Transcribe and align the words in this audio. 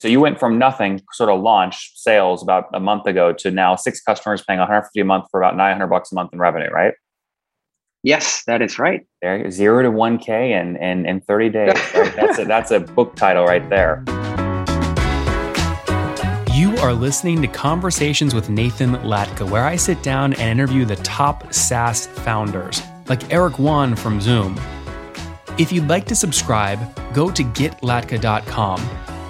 So 0.00 0.08
you 0.08 0.20
went 0.20 0.38
from 0.38 0.58
nothing, 0.58 1.00
sort 1.12 1.30
of 1.30 1.40
launch 1.40 1.92
sales 1.94 2.42
about 2.42 2.66
a 2.74 2.80
month 2.80 3.06
ago 3.06 3.32
to 3.32 3.50
now 3.50 3.76
six 3.76 4.02
customers 4.02 4.44
paying 4.46 4.58
150 4.58 5.00
a 5.00 5.04
month 5.04 5.24
for 5.30 5.40
about 5.40 5.56
900 5.56 5.86
bucks 5.86 6.12
a 6.12 6.14
month 6.14 6.34
in 6.34 6.38
revenue, 6.38 6.68
right? 6.70 6.92
Yes, 8.02 8.44
that 8.46 8.60
is 8.60 8.78
right. 8.78 9.06
There, 9.22 9.50
zero 9.50 9.82
to 9.82 9.90
1K 9.90 10.50
in, 10.50 10.76
in, 10.76 11.06
in 11.06 11.22
30 11.22 11.48
days. 11.48 11.72
Right? 11.94 12.14
that's, 12.16 12.38
a, 12.38 12.44
that's 12.44 12.70
a 12.72 12.80
book 12.80 13.16
title 13.16 13.46
right 13.46 13.66
there. 13.70 14.04
You 16.54 16.76
are 16.78 16.92
listening 16.92 17.40
to 17.40 17.48
Conversations 17.48 18.34
with 18.34 18.50
Nathan 18.50 18.96
Latka, 18.96 19.50
where 19.50 19.64
I 19.64 19.76
sit 19.76 20.02
down 20.02 20.34
and 20.34 20.60
interview 20.60 20.84
the 20.84 20.96
top 20.96 21.54
SaaS 21.54 22.06
founders, 22.06 22.82
like 23.08 23.32
Eric 23.32 23.58
Yuan 23.58 23.96
from 23.96 24.20
Zoom. 24.20 24.60
If 25.56 25.72
you'd 25.72 25.88
like 25.88 26.04
to 26.06 26.14
subscribe, 26.14 26.78
go 27.14 27.30
to 27.30 27.42
getlatka.com 27.42 29.05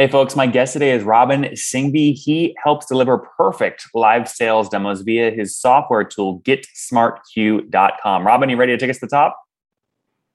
Hey, 0.00 0.08
folks, 0.08 0.34
my 0.34 0.46
guest 0.46 0.72
today 0.72 0.92
is 0.92 1.02
Robin 1.02 1.42
Singhvi. 1.52 2.14
He 2.14 2.56
helps 2.64 2.86
deliver 2.86 3.18
perfect 3.18 3.86
live 3.92 4.30
sales 4.30 4.70
demos 4.70 5.02
via 5.02 5.30
his 5.30 5.54
software 5.54 6.04
tool, 6.04 6.40
getsmartq.com. 6.40 8.26
Robin, 8.26 8.48
you 8.48 8.56
ready 8.56 8.72
to 8.72 8.78
take 8.78 8.88
us 8.88 8.96
to 8.96 9.04
the 9.04 9.10
top? 9.10 9.38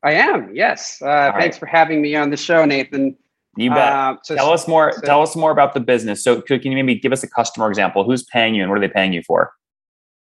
I 0.04 0.12
am, 0.12 0.54
yes. 0.54 1.02
Uh, 1.02 1.08
right. 1.08 1.40
Thanks 1.40 1.58
for 1.58 1.66
having 1.66 2.00
me 2.04 2.16
on 2.16 2.30
the 2.30 2.38
show, 2.38 2.64
Nathan. 2.64 3.18
You 3.58 3.72
bet. 3.72 3.92
Uh, 3.92 4.18
so, 4.22 4.36
tell 4.36 4.52
us 4.52 4.68
more. 4.68 4.92
So, 4.92 5.02
tell 5.02 5.24
us 5.24 5.36
more 5.36 5.50
about 5.50 5.74
the 5.74 5.80
business. 5.80 6.24
So, 6.24 6.42
can 6.42 6.62
you 6.62 6.76
maybe 6.76 6.94
give 6.94 7.12
us 7.12 7.24
a 7.24 7.28
customer 7.28 7.68
example? 7.68 8.04
Who's 8.04 8.22
paying 8.22 8.54
you, 8.54 8.62
and 8.62 8.70
what 8.70 8.78
are 8.78 8.88
they 8.88 8.94
paying 8.94 9.14
you 9.14 9.24
for? 9.24 9.52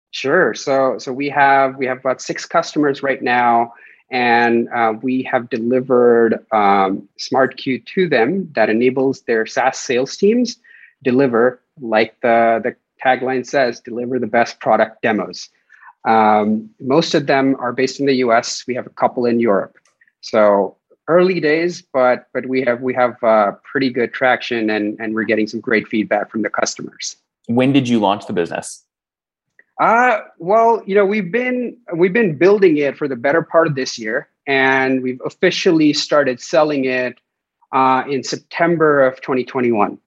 Sure. 0.09 0.55
So, 0.55 0.97
so 0.97 1.13
we 1.13 1.29
have 1.29 1.75
we 1.77 1.85
have 1.85 1.99
about 1.99 2.19
six 2.19 2.47
customers 2.47 3.03
right 3.03 3.21
now 3.21 3.73
and 4.11 4.69
uh, 4.69 4.93
we 5.01 5.23
have 5.23 5.49
delivered 5.49 6.45
um, 6.51 7.07
SmartQ 7.19 7.85
to 7.85 8.07
them 8.07 8.51
that 8.55 8.69
enables 8.69 9.21
their 9.21 9.45
SaaS 9.45 9.77
sales 9.77 10.15
teams 10.15 10.57
deliver, 11.03 11.59
like 11.81 12.19
the, 12.21 12.61
the 12.63 12.75
tagline 13.03 13.45
says, 13.45 13.79
deliver 13.79 14.19
the 14.19 14.27
best 14.27 14.59
product 14.59 15.01
demos. 15.01 15.49
Um, 16.05 16.69
most 16.79 17.15
of 17.15 17.25
them 17.25 17.55
are 17.59 17.73
based 17.73 17.99
in 17.99 18.05
the 18.05 18.15
US. 18.15 18.63
We 18.67 18.75
have 18.75 18.85
a 18.85 18.91
couple 18.91 19.25
in 19.25 19.39
Europe. 19.39 19.77
So 20.21 20.77
early 21.07 21.39
days, 21.39 21.81
but 21.81 22.27
but 22.33 22.47
we 22.47 22.61
have 22.61 22.81
we 22.81 22.93
have 22.93 23.21
uh, 23.23 23.53
pretty 23.63 23.89
good 23.89 24.13
traction 24.13 24.69
and 24.69 24.99
and 24.99 25.15
we're 25.15 25.23
getting 25.23 25.47
some 25.47 25.59
great 25.59 25.87
feedback 25.87 26.31
from 26.31 26.43
the 26.43 26.49
customers. 26.49 27.15
When 27.47 27.73
did 27.73 27.87
you 27.87 27.99
launch 27.99 28.27
the 28.27 28.33
business? 28.33 28.84
Uh, 29.79 30.19
well, 30.39 30.81
you 30.85 30.95
know, 30.95 31.05
we've 31.05 31.31
been 31.31 31.77
we've 31.95 32.13
been 32.13 32.37
building 32.37 32.77
it 32.77 32.97
for 32.97 33.07
the 33.07 33.15
better 33.15 33.41
part 33.41 33.67
of 33.67 33.75
this 33.75 33.99
year, 33.99 34.29
and 34.47 35.03
we've 35.03 35.21
officially 35.25 35.91
started 35.91 36.39
selling 36.39 36.85
it 36.85 37.19
uh, 37.73 38.03
in 38.09 38.23
September 38.23 39.05
of 39.05 39.19
2021. 39.21 39.97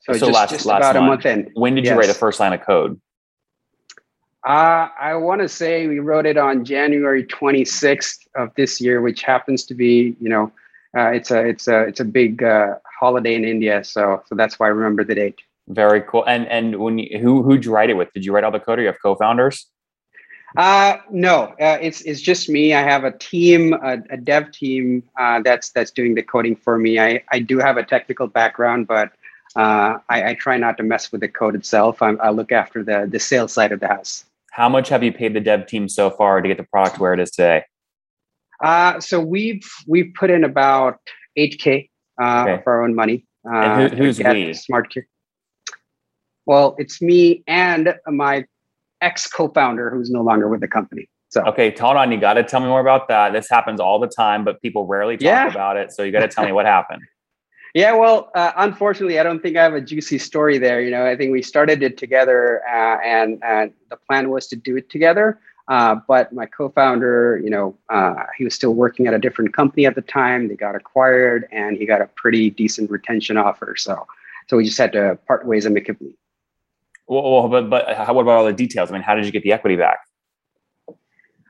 So, 0.00 0.12
so 0.12 0.18
just, 0.18 0.32
last, 0.32 0.50
just 0.50 0.66
last 0.66 0.78
about 0.80 0.94
month. 0.96 1.24
a 1.24 1.36
month 1.36 1.46
in. 1.46 1.52
When 1.54 1.74
did 1.74 1.84
yes. 1.84 1.92
you 1.92 1.98
write 1.98 2.08
the 2.08 2.14
first 2.14 2.40
line 2.40 2.52
of 2.52 2.60
code? 2.62 3.00
Uh, 4.46 4.88
I 4.98 5.14
want 5.16 5.42
to 5.42 5.48
say 5.48 5.86
we 5.86 5.98
wrote 5.98 6.24
it 6.24 6.38
on 6.38 6.64
January 6.64 7.24
26th 7.24 8.26
of 8.34 8.54
this 8.54 8.80
year, 8.80 9.02
which 9.02 9.22
happens 9.22 9.64
to 9.66 9.74
be, 9.74 10.16
you 10.18 10.30
know, 10.30 10.50
uh, 10.96 11.10
it's 11.10 11.30
a 11.30 11.46
it's 11.46 11.68
a 11.68 11.82
it's 11.82 12.00
a 12.00 12.04
big 12.04 12.42
uh, 12.42 12.74
holiday 12.98 13.34
in 13.34 13.44
India, 13.44 13.84
so 13.84 14.22
so 14.26 14.34
that's 14.34 14.58
why 14.58 14.66
I 14.66 14.70
remember 14.70 15.04
the 15.04 15.14
date. 15.14 15.40
Very 15.70 16.02
cool. 16.02 16.24
And 16.26 16.48
and 16.48 16.80
when 16.80 16.98
you, 16.98 17.18
who 17.20 17.44
who'd 17.44 17.64
you 17.64 17.72
write 17.72 17.90
it 17.90 17.94
with? 17.94 18.12
Did 18.12 18.24
you 18.24 18.32
write 18.32 18.42
all 18.42 18.50
the 18.50 18.58
code, 18.58 18.80
or 18.80 18.82
you 18.82 18.88
have 18.88 19.00
co-founders? 19.00 19.66
Uh, 20.56 20.96
no, 21.10 21.54
uh, 21.60 21.78
it's 21.80 22.00
it's 22.00 22.20
just 22.20 22.48
me. 22.48 22.74
I 22.74 22.82
have 22.82 23.04
a 23.04 23.12
team, 23.12 23.72
a, 23.74 23.98
a 24.10 24.16
dev 24.16 24.50
team 24.50 25.04
uh, 25.16 25.40
that's 25.42 25.70
that's 25.70 25.92
doing 25.92 26.16
the 26.16 26.24
coding 26.24 26.56
for 26.56 26.76
me. 26.76 26.98
I 26.98 27.22
I 27.30 27.38
do 27.38 27.58
have 27.58 27.76
a 27.76 27.84
technical 27.84 28.26
background, 28.26 28.88
but 28.88 29.12
uh, 29.54 29.98
I, 30.08 30.30
I 30.30 30.34
try 30.34 30.56
not 30.56 30.76
to 30.78 30.82
mess 30.82 31.12
with 31.12 31.20
the 31.20 31.28
code 31.28 31.54
itself. 31.54 32.02
I'm, 32.02 32.20
I 32.20 32.30
look 32.30 32.50
after 32.50 32.82
the 32.82 33.06
the 33.08 33.20
sales 33.20 33.52
side 33.52 33.70
of 33.70 33.78
the 33.78 33.86
house. 33.86 34.24
How 34.50 34.68
much 34.68 34.88
have 34.88 35.04
you 35.04 35.12
paid 35.12 35.34
the 35.34 35.40
dev 35.40 35.68
team 35.68 35.88
so 35.88 36.10
far 36.10 36.40
to 36.40 36.48
get 36.48 36.56
the 36.56 36.64
product 36.64 36.98
where 36.98 37.14
it 37.14 37.20
is 37.20 37.30
today? 37.30 37.62
Uh, 38.60 38.98
so 38.98 39.20
we've 39.20 39.70
we've 39.86 40.12
put 40.18 40.30
in 40.30 40.42
about 40.42 40.98
eight 41.36 41.60
k 41.60 41.88
uh, 42.20 42.44
okay. 42.48 42.62
for 42.64 42.72
our 42.72 42.82
own 42.82 42.96
money. 42.96 43.24
Uh, 43.48 43.56
and 43.56 43.92
who, 43.92 44.04
who's 44.04 44.18
we? 44.18 44.52
Smart 44.52 44.92
well, 46.50 46.74
it's 46.78 47.00
me 47.00 47.44
and 47.46 47.94
my 48.08 48.44
ex 49.00 49.28
co-founder 49.28 49.88
who's 49.88 50.10
no 50.10 50.20
longer 50.20 50.48
with 50.48 50.60
the 50.60 50.66
company. 50.66 51.08
So 51.28 51.44
okay, 51.44 51.72
hold 51.78 51.96
on. 51.96 52.10
You 52.10 52.18
got 52.18 52.34
to 52.34 52.42
tell 52.42 52.58
me 52.58 52.66
more 52.66 52.80
about 52.80 53.06
that. 53.06 53.32
This 53.32 53.48
happens 53.48 53.78
all 53.78 54.00
the 54.00 54.08
time, 54.08 54.44
but 54.44 54.60
people 54.60 54.84
rarely 54.84 55.16
talk 55.16 55.22
yeah. 55.22 55.48
about 55.48 55.76
it. 55.76 55.92
So 55.92 56.02
you 56.02 56.10
got 56.10 56.22
to 56.22 56.28
tell 56.28 56.44
me 56.44 56.50
what 56.52 56.66
happened. 56.66 57.02
Yeah, 57.72 57.92
well, 57.92 58.32
uh, 58.34 58.50
unfortunately, 58.56 59.20
I 59.20 59.22
don't 59.22 59.40
think 59.40 59.56
I 59.56 59.62
have 59.62 59.74
a 59.74 59.80
juicy 59.80 60.18
story 60.18 60.58
there. 60.58 60.80
You 60.80 60.90
know, 60.90 61.06
I 61.06 61.16
think 61.16 61.30
we 61.30 61.40
started 61.40 61.84
it 61.84 61.96
together, 61.96 62.62
uh, 62.66 62.98
and 63.04 63.38
and 63.44 63.72
the 63.90 63.96
plan 63.96 64.28
was 64.28 64.48
to 64.48 64.56
do 64.56 64.76
it 64.76 64.90
together. 64.90 65.38
Uh, 65.68 65.94
but 66.08 66.32
my 66.32 66.46
co-founder, 66.46 67.40
you 67.44 67.48
know, 67.48 67.78
uh, 67.88 68.24
he 68.36 68.42
was 68.42 68.56
still 68.56 68.74
working 68.74 69.06
at 69.06 69.14
a 69.14 69.20
different 69.20 69.54
company 69.54 69.86
at 69.86 69.94
the 69.94 70.02
time. 70.02 70.48
They 70.48 70.56
got 70.56 70.74
acquired, 70.74 71.46
and 71.52 71.76
he 71.76 71.86
got 71.86 72.00
a 72.00 72.08
pretty 72.16 72.50
decent 72.50 72.90
retention 72.90 73.36
offer. 73.36 73.76
So, 73.76 74.04
so 74.48 74.56
we 74.56 74.64
just 74.64 74.78
had 74.78 74.90
to 74.94 75.16
part 75.28 75.46
ways 75.46 75.64
amicably. 75.64 76.16
Well, 77.10 77.48
but 77.48 77.68
but 77.68 77.96
how, 77.96 78.14
what 78.14 78.22
about 78.22 78.38
all 78.38 78.44
the 78.46 78.52
details? 78.52 78.88
I 78.88 78.92
mean, 78.92 79.02
how 79.02 79.16
did 79.16 79.26
you 79.26 79.32
get 79.32 79.42
the 79.42 79.52
equity 79.52 79.74
back? 79.74 79.98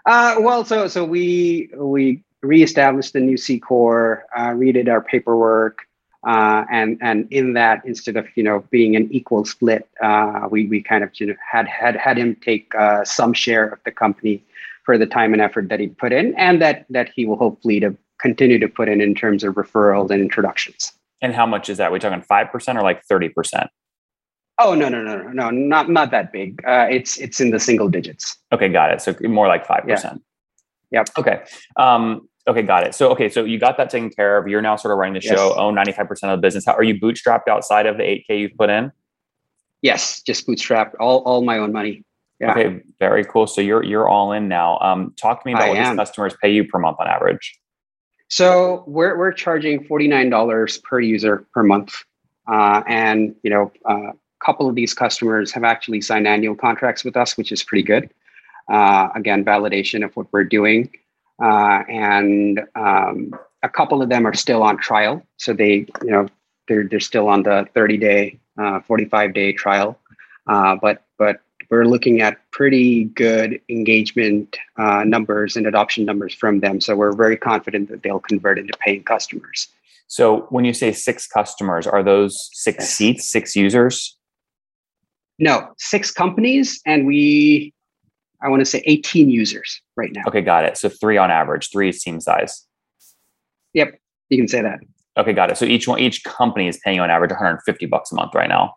Uh, 0.07 0.37
well, 0.41 0.65
so 0.65 0.89
so 0.89 1.05
we 1.05 1.69
we 1.77 2.25
reestablished 2.41 3.13
the 3.13 3.21
new 3.21 3.37
C 3.37 3.61
corp, 3.61 4.23
uh, 4.35 4.49
redid 4.49 4.89
our 4.89 5.03
paperwork, 5.03 5.81
uh, 6.27 6.65
and 6.71 6.97
and 7.03 7.31
in 7.31 7.53
that, 7.53 7.83
instead 7.85 8.17
of 8.17 8.27
you 8.37 8.43
know 8.43 8.65
being 8.71 8.97
an 8.97 9.13
equal 9.13 9.45
split, 9.45 9.87
uh, 10.03 10.49
we 10.51 10.67
we 10.67 10.83
kind 10.83 11.05
of 11.05 11.11
you 11.21 11.27
know 11.27 11.35
had 11.53 11.69
had 11.69 11.95
had 11.95 12.17
him 12.17 12.37
take 12.37 12.75
uh, 12.75 13.05
some 13.05 13.35
share 13.35 13.69
of 13.69 13.81
the 13.85 13.91
company 13.91 14.43
for 14.85 14.97
the 14.97 15.05
time 15.05 15.35
and 15.35 15.43
effort 15.43 15.69
that 15.69 15.79
he 15.79 15.89
put 15.89 16.11
in, 16.11 16.35
and 16.37 16.63
that 16.63 16.87
that 16.89 17.11
he 17.15 17.27
will 17.27 17.37
hopefully 17.37 17.81
to 17.81 17.95
continue 18.19 18.59
to 18.59 18.69
put 18.69 18.89
in 18.89 19.03
in 19.03 19.15
terms 19.15 19.45
of 19.45 19.57
referrals 19.57 20.11
and 20.11 20.23
introductions. 20.23 20.93
And 21.21 21.35
how 21.35 21.45
much 21.45 21.69
is 21.69 21.77
that? 21.77 21.89
Are 21.89 21.93
we 21.93 21.99
talking 21.99 22.23
five 22.23 22.51
percent 22.51 22.79
or 22.79 22.83
like 22.83 23.05
thirty 23.05 23.29
percent? 23.29 23.69
Oh 24.63 24.75
no 24.75 24.91
no 24.91 25.03
no 25.03 25.17
no 25.17 25.31
no 25.31 25.51
not 25.51 25.89
not 25.89 26.11
that 26.11 26.33
big. 26.33 26.63
Uh, 26.67 26.87
it's 26.91 27.19
it's 27.19 27.41
in 27.41 27.51
the 27.51 27.59
single 27.59 27.89
digits. 27.89 28.37
Okay, 28.53 28.69
got 28.69 28.93
it. 28.93 29.01
So 29.01 29.15
more 29.23 29.49
like 29.49 29.67
five 29.67 29.85
percent. 29.85 30.23
Yep. 30.91 31.09
Okay. 31.19 31.43
Um, 31.77 32.29
okay, 32.47 32.63
got 32.63 32.87
it. 32.87 32.95
So 32.95 33.11
okay, 33.11 33.31
so 33.31 33.45
you 33.45 33.59
got 33.59 33.79
that 33.79 33.89
taken 33.89 34.11
care 34.11 34.37
of. 34.37 34.47
You're 34.49 34.61
now 34.61 34.77
sort 34.77 34.93
of 34.93 34.99
running 34.99 35.15
the 35.15 35.21
show. 35.21 35.55
Own 35.57 35.75
ninety 35.75 35.93
five 35.93 36.09
percent 36.09 36.33
of 36.33 36.39
the 36.39 36.43
business. 36.43 36.67
How 36.67 36.75
are 36.75 36.83
you 36.83 37.01
bootstrapped 37.01 37.49
outside 37.49 37.87
of 37.87 37.97
the 37.97 38.03
eight 38.03 38.25
k 38.27 38.39
you've 38.39 38.57
put 38.57 38.69
in? 38.71 38.93
Yes, 39.83 40.21
just 40.23 40.47
bootstrapped. 40.47 40.93
All 41.01 41.21
all 41.21 41.43
my 41.43 41.59
own 41.59 41.73
money. 41.73 42.05
Yeah. 42.39 42.53
Okay, 42.53 42.83
very 42.99 43.25
cool. 43.25 43.47
So 43.47 43.61
you're 43.61 43.83
you're 43.83 44.09
all 44.09 44.33
in 44.33 44.49
now. 44.49 44.79
Um, 44.81 45.15
talk 45.17 45.43
to 45.43 45.47
me 45.47 45.53
about 45.53 45.65
I 45.65 45.69
what 45.71 45.79
am. 45.79 45.97
these 45.97 46.01
customers 46.01 46.37
pay 46.43 46.53
you 46.53 46.65
per 46.65 46.79
month 46.79 46.99
on 47.01 47.07
average. 47.07 47.59
So 48.29 48.85
we're 48.87 49.17
we're 49.17 49.33
charging 49.33 49.85
forty 49.85 50.07
nine 50.07 50.31
dollars 50.31 50.79
per 50.79 51.01
user 51.01 51.47
per 51.53 51.63
month, 51.63 51.95
uh, 52.47 52.83
and 52.87 53.35
you 53.43 53.51
know 53.51 53.73
uh, 53.85 54.13
couple 54.51 54.69
of 54.69 54.75
these 54.75 54.93
customers 54.93 55.53
have 55.53 55.63
actually 55.63 56.01
signed 56.01 56.27
annual 56.27 56.57
contracts 56.57 57.05
with 57.05 57.17
us, 57.17 57.37
which 57.39 57.53
is 57.53 57.63
pretty 57.63 57.85
good. 57.85 58.11
Uh, 58.69 59.09
again, 59.15 59.45
validation 59.45 60.05
of 60.05 60.11
what 60.17 60.27
we're 60.33 60.51
doing. 60.59 60.91
Uh, 61.41 61.85
and 61.89 62.61
um, 62.75 63.33
a 63.63 63.69
couple 63.69 64.03
of 64.03 64.09
them 64.09 64.27
are 64.27 64.35
still 64.35 64.65
on 64.65 64.77
trial. 64.77 65.25
So 65.37 65.53
they, 65.53 65.87
you 66.03 66.11
know, 66.15 66.27
they're, 66.67 66.89
they're 66.89 66.99
still 66.99 67.29
on 67.29 67.45
the 67.45 67.69
30 67.75 67.97
day, 67.99 68.41
uh, 68.59 68.81
45 68.81 69.35
day 69.35 69.53
trial. 69.53 69.97
Uh, 70.49 70.75
but, 70.83 71.05
but 71.17 71.43
we're 71.71 71.85
looking 71.85 72.21
at 72.21 72.39
pretty 72.51 73.05
good 73.05 73.61
engagement 73.69 74.57
uh, 74.79 75.05
numbers 75.05 75.55
and 75.55 75.65
adoption 75.65 76.05
numbers 76.05 76.35
from 76.35 76.59
them. 76.59 76.81
So 76.81 76.97
we're 76.97 77.13
very 77.13 77.37
confident 77.37 77.89
that 77.91 78.03
they'll 78.03 78.19
convert 78.19 78.59
into 78.59 78.73
paying 78.85 79.05
customers. 79.05 79.69
So 80.09 80.49
when 80.51 80.65
you 80.65 80.75
say 80.75 80.91
six 80.91 81.29
customers, 81.29 81.87
are 81.87 82.03
those 82.03 82.51
six 82.53 82.89
seats, 82.89 83.31
six 83.31 83.55
users? 83.55 84.17
No, 85.41 85.73
six 85.79 86.13
companies, 86.13 86.81
and 86.87 87.07
we, 87.07 87.73
I 88.43 88.49
want 88.49 88.61
to 88.61 88.67
say 88.67 88.83
18 88.85 89.31
users 89.31 89.81
right 89.97 90.11
now. 90.13 90.23
Okay, 90.29 90.43
got 90.43 90.65
it. 90.65 90.77
So 90.77 90.91
three 90.91 91.17
on 91.17 91.31
average, 91.31 91.71
three 91.73 91.91
team 91.93 92.21
size. 92.21 92.67
Yep, 93.73 93.99
you 94.29 94.37
can 94.37 94.49
say 94.49 94.61
that. 94.61 94.81
Okay, 95.17 95.33
got 95.33 95.51
it. 95.51 95.57
So 95.57 95.65
each 95.65 95.89
one, 95.89 95.99
each 95.99 96.23
company 96.25 96.69
is 96.69 96.79
paying 96.85 96.97
you 96.97 97.03
on 97.03 97.11
average 97.11 97.31
150 97.31 97.87
bucks 97.87 98.13
a 98.13 98.15
month 98.15 98.35
right 98.35 98.49
now. 98.49 98.75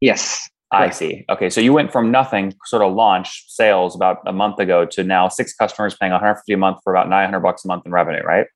Yes. 0.00 0.48
I 0.70 0.88
see. 0.88 1.24
Okay, 1.28 1.50
so 1.50 1.60
you 1.60 1.72
went 1.72 1.92
from 1.92 2.10
nothing, 2.10 2.54
sort 2.64 2.82
of 2.82 2.94
launch 2.94 3.44
sales 3.48 3.94
about 3.94 4.18
a 4.26 4.32
month 4.32 4.58
ago, 4.58 4.86
to 4.86 5.04
now 5.04 5.28
six 5.28 5.54
customers 5.54 5.94
paying 5.94 6.12
150 6.12 6.50
a 6.52 6.56
month 6.56 6.78
for 6.82 6.94
about 6.94 7.10
900 7.10 7.40
bucks 7.40 7.64
a 7.64 7.68
month 7.68 7.84
in 7.84 7.92
revenue, 7.92 8.22
right? 8.22 8.46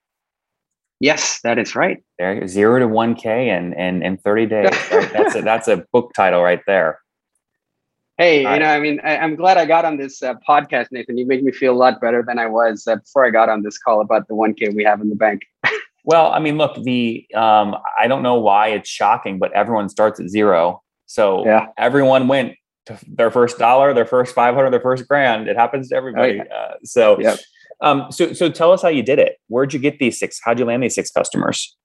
Yes, 1.01 1.41
that 1.43 1.59
is 1.59 1.77
right. 1.77 2.03
There, 2.19 2.47
zero 2.47 2.79
to 2.79 2.89
one 2.89 3.15
k 3.15 3.51
and 3.51 3.75
and 3.77 4.03
in 4.03 4.17
30 4.19 4.47
days. 4.47 4.71
Right? 4.91 5.13
that's 5.13 5.35
a 5.35 5.43
that's 5.43 5.69
a 5.69 5.85
book 5.93 6.13
title 6.15 6.43
right 6.43 6.63
there. 6.67 7.01
Hey, 8.19 8.39
you 8.39 8.59
know, 8.61 8.65
I 8.65 8.81
mean, 8.81 8.99
I, 9.05 9.17
am 9.17 9.37
glad 9.37 9.59
I 9.59 9.67
got 9.67 9.85
on 9.85 9.99
this 9.99 10.23
uh, 10.23 10.35
podcast, 10.49 10.87
Nathan. 10.91 11.19
You 11.19 11.27
made 11.27 11.45
me 11.45 11.53
feel 11.53 11.75
a 11.75 11.77
lot 11.77 12.01
better 12.01 12.25
than 12.27 12.39
I 12.39 12.47
was 12.47 12.87
uh, 12.87 12.97
before 12.97 13.27
I 13.27 13.31
got 13.31 13.51
on 13.51 13.63
this 13.63 13.77
call 13.77 14.01
about 14.01 14.27
the 14.27 14.33
1K 14.33 14.75
we 14.75 14.85
have 14.85 15.03
in 15.03 15.11
the 15.11 15.17
bank. 15.17 15.43
well, 16.05 16.33
I 16.33 16.39
mean, 16.39 16.57
look, 16.57 16.83
the 16.83 17.27
um, 17.35 17.77
I 17.99 18.09
don't 18.09 18.23
know 18.23 18.37
why 18.37 18.69
it's 18.69 18.89
shocking, 18.89 19.39
but 19.39 19.53
everyone 19.53 19.91
starts 19.91 20.19
at 20.19 20.31
zero. 20.31 20.83
So 21.05 21.45
yeah. 21.45 21.67
everyone 21.77 22.27
went 22.27 22.55
to 22.87 22.99
their 23.07 23.31
first 23.31 23.59
dollar, 23.59 23.93
their 23.93 24.07
first 24.07 24.35
500, 24.35 24.71
their 24.71 24.81
first 24.81 25.07
grand. 25.07 25.47
It 25.47 25.57
happens 25.57 25.91
to 25.91 25.97
everybody. 25.97 26.41
Oh, 26.41 26.45
yeah. 26.45 26.55
uh, 26.55 26.75
so, 26.85 27.21
yep. 27.21 27.39
Um, 27.81 28.11
so, 28.11 28.33
so 28.33 28.49
tell 28.49 28.73
us 28.73 28.83
how 28.83 28.89
you 28.89 29.03
did 29.03 29.19
it. 29.19 29.39
Where'd 29.49 29.75
you 29.75 29.81
get 29.81 29.99
these 29.99 30.19
six? 30.19 30.41
How'd 30.43 30.59
you 30.59 30.65
land 30.65 30.83
these 30.83 30.95
six 30.95 31.11
customers? 31.11 31.77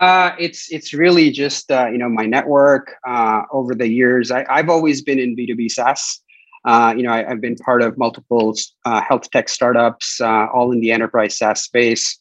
Uh, 0.00 0.32
it's 0.38 0.70
it's 0.70 0.92
really 0.92 1.30
just 1.30 1.70
uh, 1.70 1.88
you 1.90 1.98
know 1.98 2.08
my 2.08 2.26
network 2.26 2.94
uh, 3.06 3.42
over 3.52 3.74
the 3.74 3.88
years. 3.88 4.30
I, 4.30 4.44
have 4.48 4.68
always 4.68 5.02
been 5.02 5.18
in 5.18 5.34
B 5.34 5.46
two 5.46 5.56
B 5.56 5.68
SaaS. 5.68 6.20
Uh, 6.64 6.92
you 6.96 7.02
know, 7.02 7.12
I, 7.12 7.24
have 7.24 7.40
been 7.40 7.54
part 7.56 7.80
of 7.80 7.96
multiple 7.96 8.54
uh, 8.84 9.00
health 9.00 9.30
tech 9.30 9.48
startups, 9.48 10.20
uh, 10.20 10.48
all 10.52 10.72
in 10.72 10.80
the 10.80 10.90
enterprise 10.90 11.38
SaaS 11.38 11.62
space. 11.62 12.18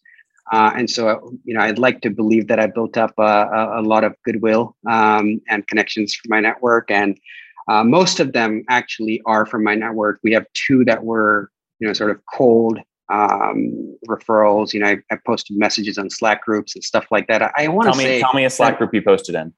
and 0.52 0.88
so, 0.88 1.34
you 1.46 1.56
know, 1.56 1.62
I'd 1.62 1.80
like 1.80 2.02
to 2.02 2.12
believe 2.12 2.48
that 2.50 2.60
I 2.60 2.68
built 2.68 2.96
up 2.96 3.13
a, 3.18 3.72
a 3.78 3.81
lot 3.81 4.04
of 4.04 4.16
goodwill 4.24 4.75
um, 4.88 5.42
and 5.50 5.68
connections 5.68 6.13
for 6.13 6.28
my 6.30 6.40
network, 6.40 6.92
and 6.92 7.19
most 7.68 8.19
of 8.19 8.34
them 8.34 8.63
actually 8.69 9.22
are 9.25 9.46
from 9.46 9.63
my 9.63 9.75
network. 9.75 10.19
We 10.24 10.31
have 10.34 10.46
two 10.54 10.86
that 10.86 11.04
were, 11.04 11.50
you 11.80 11.88
know, 11.88 11.94
sort 11.94 12.12
of 12.12 12.22
cold 12.31 12.80
um, 13.10 13.98
referrals. 14.07 14.74
You 14.74 14.80
know, 14.81 14.88
I, 14.88 14.98
I, 15.12 15.18
posted 15.25 15.57
messages 15.57 15.98
on 15.98 16.10
Slack 16.10 16.44
groups 16.44 16.75
and 16.75 16.84
stuff 16.84 17.06
like 17.12 17.28
that. 17.28 17.42
I, 17.42 17.52
I 17.57 17.68
want 17.68 17.94
to 17.94 18.00
say, 18.00 18.19
tell 18.19 18.34
me 18.34 18.46
a 18.46 18.50
Slack 18.50 18.78
group 18.78 18.94
you 18.94 19.02
posted 19.02 19.36
in. 19.36 19.54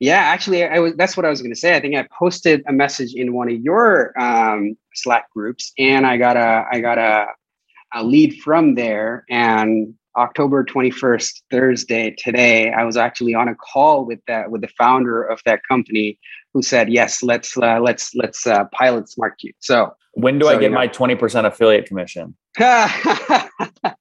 Yeah, 0.00 0.18
actually, 0.18 0.64
I 0.64 0.78
was. 0.80 0.94
That's 0.96 1.16
what 1.16 1.24
I 1.24 1.30
was 1.30 1.42
going 1.42 1.52
to 1.52 1.58
say. 1.58 1.76
I 1.76 1.80
think 1.80 1.94
I 1.94 2.08
posted 2.18 2.62
a 2.66 2.72
message 2.72 3.14
in 3.14 3.34
one 3.34 3.48
of 3.48 3.60
your 3.60 4.18
um, 4.20 4.76
Slack 4.94 5.30
groups, 5.30 5.72
and 5.78 6.06
I 6.06 6.16
got 6.16 6.36
a 6.36 6.66
I 6.72 6.80
got 6.80 6.98
a, 6.98 7.26
a 7.94 8.02
lead 8.02 8.40
from 8.42 8.74
there. 8.74 9.24
And 9.30 9.94
October 10.16 10.64
twenty 10.64 10.90
first, 10.90 11.42
Thursday, 11.50 12.14
today, 12.16 12.70
I 12.72 12.84
was 12.84 12.96
actually 12.96 13.34
on 13.34 13.48
a 13.48 13.54
call 13.54 14.04
with 14.04 14.20
that 14.26 14.50
with 14.50 14.60
the 14.60 14.68
founder 14.78 15.22
of 15.22 15.40
that 15.46 15.60
company, 15.68 16.18
who 16.52 16.62
said, 16.62 16.90
"Yes, 16.90 17.22
let's 17.22 17.56
uh, 17.56 17.80
let's 17.80 18.14
let's 18.14 18.46
uh, 18.46 18.64
pilot 18.72 19.06
SmartQ." 19.06 19.54
So 19.60 19.94
when 20.14 20.38
do 20.38 20.46
so, 20.46 20.50
I 20.50 20.54
get 20.54 20.64
you 20.64 20.68
know, 20.70 20.74
my 20.74 20.88
20% 20.88 21.46
affiliate 21.46 21.86
commission? 21.86 22.36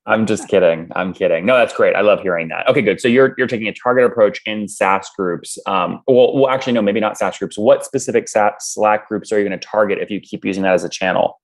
I'm 0.05 0.25
just 0.25 0.49
kidding. 0.49 0.91
I'm 0.93 1.13
kidding. 1.13 1.45
No, 1.45 1.55
that's 1.57 1.73
great. 1.73 1.95
I 1.95 2.01
love 2.01 2.21
hearing 2.21 2.49
that. 2.49 2.67
Okay, 2.67 2.81
good. 2.81 2.99
So 2.99 3.07
you're 3.07 3.33
you're 3.37 3.47
taking 3.47 3.67
a 3.67 3.73
target 3.73 4.03
approach 4.03 4.41
in 4.45 4.67
SaaS 4.67 5.09
groups. 5.17 5.57
Um, 5.65 6.01
well, 6.07 6.35
well, 6.35 6.49
actually, 6.49 6.73
no, 6.73 6.81
maybe 6.81 6.99
not 6.99 7.17
SaaS 7.17 7.37
groups. 7.37 7.57
What 7.57 7.85
specific 7.85 8.27
SaaS 8.27 8.55
Slack 8.59 9.07
groups 9.07 9.31
are 9.31 9.39
you 9.39 9.47
going 9.47 9.57
to 9.57 9.65
target 9.65 9.99
if 9.99 10.11
you 10.11 10.19
keep 10.19 10.43
using 10.43 10.63
that 10.63 10.73
as 10.73 10.83
a 10.83 10.89
channel? 10.89 11.39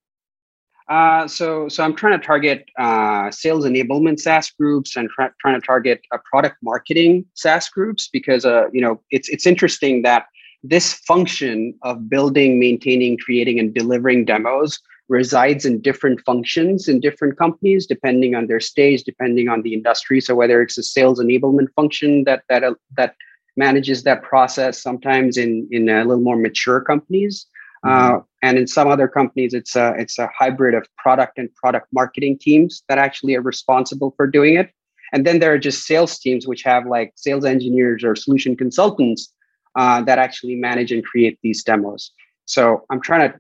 Uh, 0.90 1.28
so, 1.28 1.68
so 1.68 1.84
I'm 1.84 1.94
trying 1.94 2.18
to 2.20 2.26
target 2.26 2.66
uh, 2.80 3.30
sales 3.30 3.66
enablement 3.66 4.20
SaaS 4.20 4.50
groups 4.52 4.96
and 4.96 5.10
tra- 5.10 5.34
trying 5.42 5.60
to 5.60 5.66
target 5.66 6.02
uh, 6.14 6.18
product 6.30 6.58
marketing 6.64 7.26
SaaS 7.34 7.68
groups 7.68 8.08
because 8.08 8.46
uh, 8.46 8.70
you 8.72 8.80
know 8.80 9.02
it's 9.12 9.28
it's 9.28 9.46
interesting 9.46 10.04
that 10.04 10.28
this 10.64 10.94
function 10.94 11.74
of 11.84 12.10
building, 12.10 12.60
maintaining, 12.60 13.18
creating, 13.18 13.60
and 13.60 13.74
delivering 13.74 14.26
demos 14.26 14.80
resides 15.10 15.66
in 15.66 15.82
different 15.82 16.22
functions 16.26 16.88
in 16.88 17.00
different 17.00 17.38
companies, 17.38 17.86
depending 17.86 18.36
on 18.36 18.48
their 18.48 18.60
stage, 18.60 19.04
depending 19.04 19.48
on 19.50 19.62
the 19.62 19.74
industry. 19.74 20.20
So 20.20 20.36
whether 20.36 20.62
it's 20.62 20.78
a 20.78 20.84
sales 20.84 21.20
enablement 21.20 21.68
function 21.76 22.24
that 22.24 22.44
that 22.48 22.64
uh, 22.64 22.76
that 22.96 23.16
manages 23.58 24.04
that 24.04 24.24
process, 24.24 24.82
sometimes 24.82 25.36
in 25.36 25.68
in 25.70 25.90
a 25.90 26.06
little 26.06 26.24
more 26.24 26.38
mature 26.38 26.80
companies. 26.80 27.46
Uh, 27.88 28.20
and 28.44 28.58
in 28.58 28.68
some 28.68 28.88
other 28.88 29.08
companies, 29.08 29.54
it's 29.54 29.76
a 29.76 29.94
it's 29.98 30.20
a 30.20 30.30
hybrid 30.38 30.76
of 30.76 30.88
product 30.98 31.38
and 31.38 31.54
product 31.56 31.88
marketing 31.92 32.38
teams 32.40 32.84
that 32.90 32.98
actually 32.98 33.36
are 33.36 33.42
responsible 33.42 34.14
for 34.16 34.28
doing 34.28 34.56
it. 34.56 34.72
And 35.14 35.26
then 35.26 35.40
there 35.40 35.54
are 35.54 35.58
just 35.58 35.86
sales 35.86 36.20
teams 36.20 36.48
which 36.48 36.64
have 36.64 36.86
like 36.86 37.14
sales 37.16 37.46
engineers 37.46 38.04
or 38.04 38.16
solution 38.16 38.58
consultants 38.58 39.34
uh, 39.76 40.02
that 40.04 40.20
actually 40.20 40.56
manage 40.56 40.92
and 40.92 41.04
create 41.04 41.40
these 41.44 41.64
demos. 41.64 42.12
So 42.46 42.86
I'm 42.90 43.02
trying 43.02 43.32
to 43.32 43.40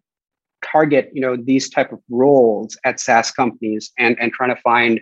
target 0.63 1.09
you 1.13 1.21
know 1.21 1.35
these 1.35 1.69
type 1.69 1.91
of 1.91 1.99
roles 2.09 2.77
at 2.83 2.99
SaaS 2.99 3.31
companies 3.31 3.91
and 3.97 4.17
and 4.19 4.31
trying 4.31 4.55
to 4.55 4.61
find 4.61 5.01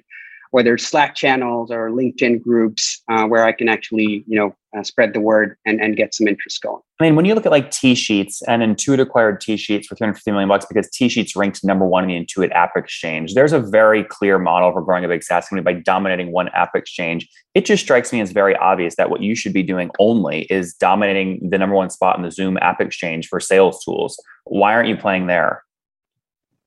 whether 0.56 0.75
it's 0.75 0.88
Slack 0.88 1.16
channels 1.16 1.69
or 1.69 1.90
LinkedIn 1.90 2.42
groups 2.42 3.04
uh, 3.10 3.25
where 3.25 3.44
I 3.44 3.52
can 3.52 3.68
actually, 3.68 4.24
you 4.25 4.38
know, 4.38 4.56
uh, 4.74 4.84
spread 4.84 5.12
the 5.12 5.19
word 5.19 5.57
and, 5.66 5.81
and 5.81 5.98
get 5.98 6.16
some 6.16 6.30
interest 6.30 6.62
going. 6.62 6.81
I 7.02 7.04
mean, 7.04 7.18
when 7.18 7.25
you 7.25 7.36
look 7.36 7.46
at 7.46 7.52
like 7.52 7.72
TSheets 7.72 8.42
and 8.48 8.62
Intuit 8.62 9.02
acquired 9.02 9.42
TSheets 9.42 9.86
for 9.86 9.96
350 9.96 10.31
million 10.31 10.48
bucks 10.48 10.66
because 10.66 10.90
TSheets 10.92 11.36
ranked 11.36 11.62
number 11.66 11.86
one 11.86 12.10
in 12.10 12.10
the 12.10 12.25
Intuit 12.25 12.54
App 12.54 12.72
Exchange, 12.78 13.34
there's 13.34 13.52
a 13.52 13.60
very 13.60 14.06
clear 14.06 14.40
model 14.40 14.72
for 14.72 14.81
growing 14.81 15.04
a 15.04 15.10
big 15.10 15.24
SaaS 15.24 15.50
company 15.50 15.62
by 15.62 15.78
dominating 15.78 16.31
one 16.31 16.48
app 16.54 16.74
exchange. 16.74 17.28
It 17.54 17.66
just 17.66 17.84
strikes 17.84 18.13
me 18.13 18.22
as 18.22 18.31
very 18.31 18.56
obvious 18.56 18.96
that 18.96 19.10
what 19.10 19.22
you 19.22 19.36
should 19.36 19.51
be 19.51 19.62
doing 19.62 19.92
only 20.00 20.44
is 20.44 20.74
dominating 20.75 21.50
the 21.50 21.58
number 21.58 21.75
one 21.75 21.90
spot 21.90 22.16
in 22.16 22.24
the 22.24 22.31
Zoom 22.31 22.58
App 22.62 22.80
Exchange 22.80 23.28
for 23.28 23.42
sales 23.42 23.84
tools. 23.84 24.18
Why 24.46 24.74
aren't 24.74 24.88
you 24.88 24.96
playing 24.96 25.28
there? 25.28 25.66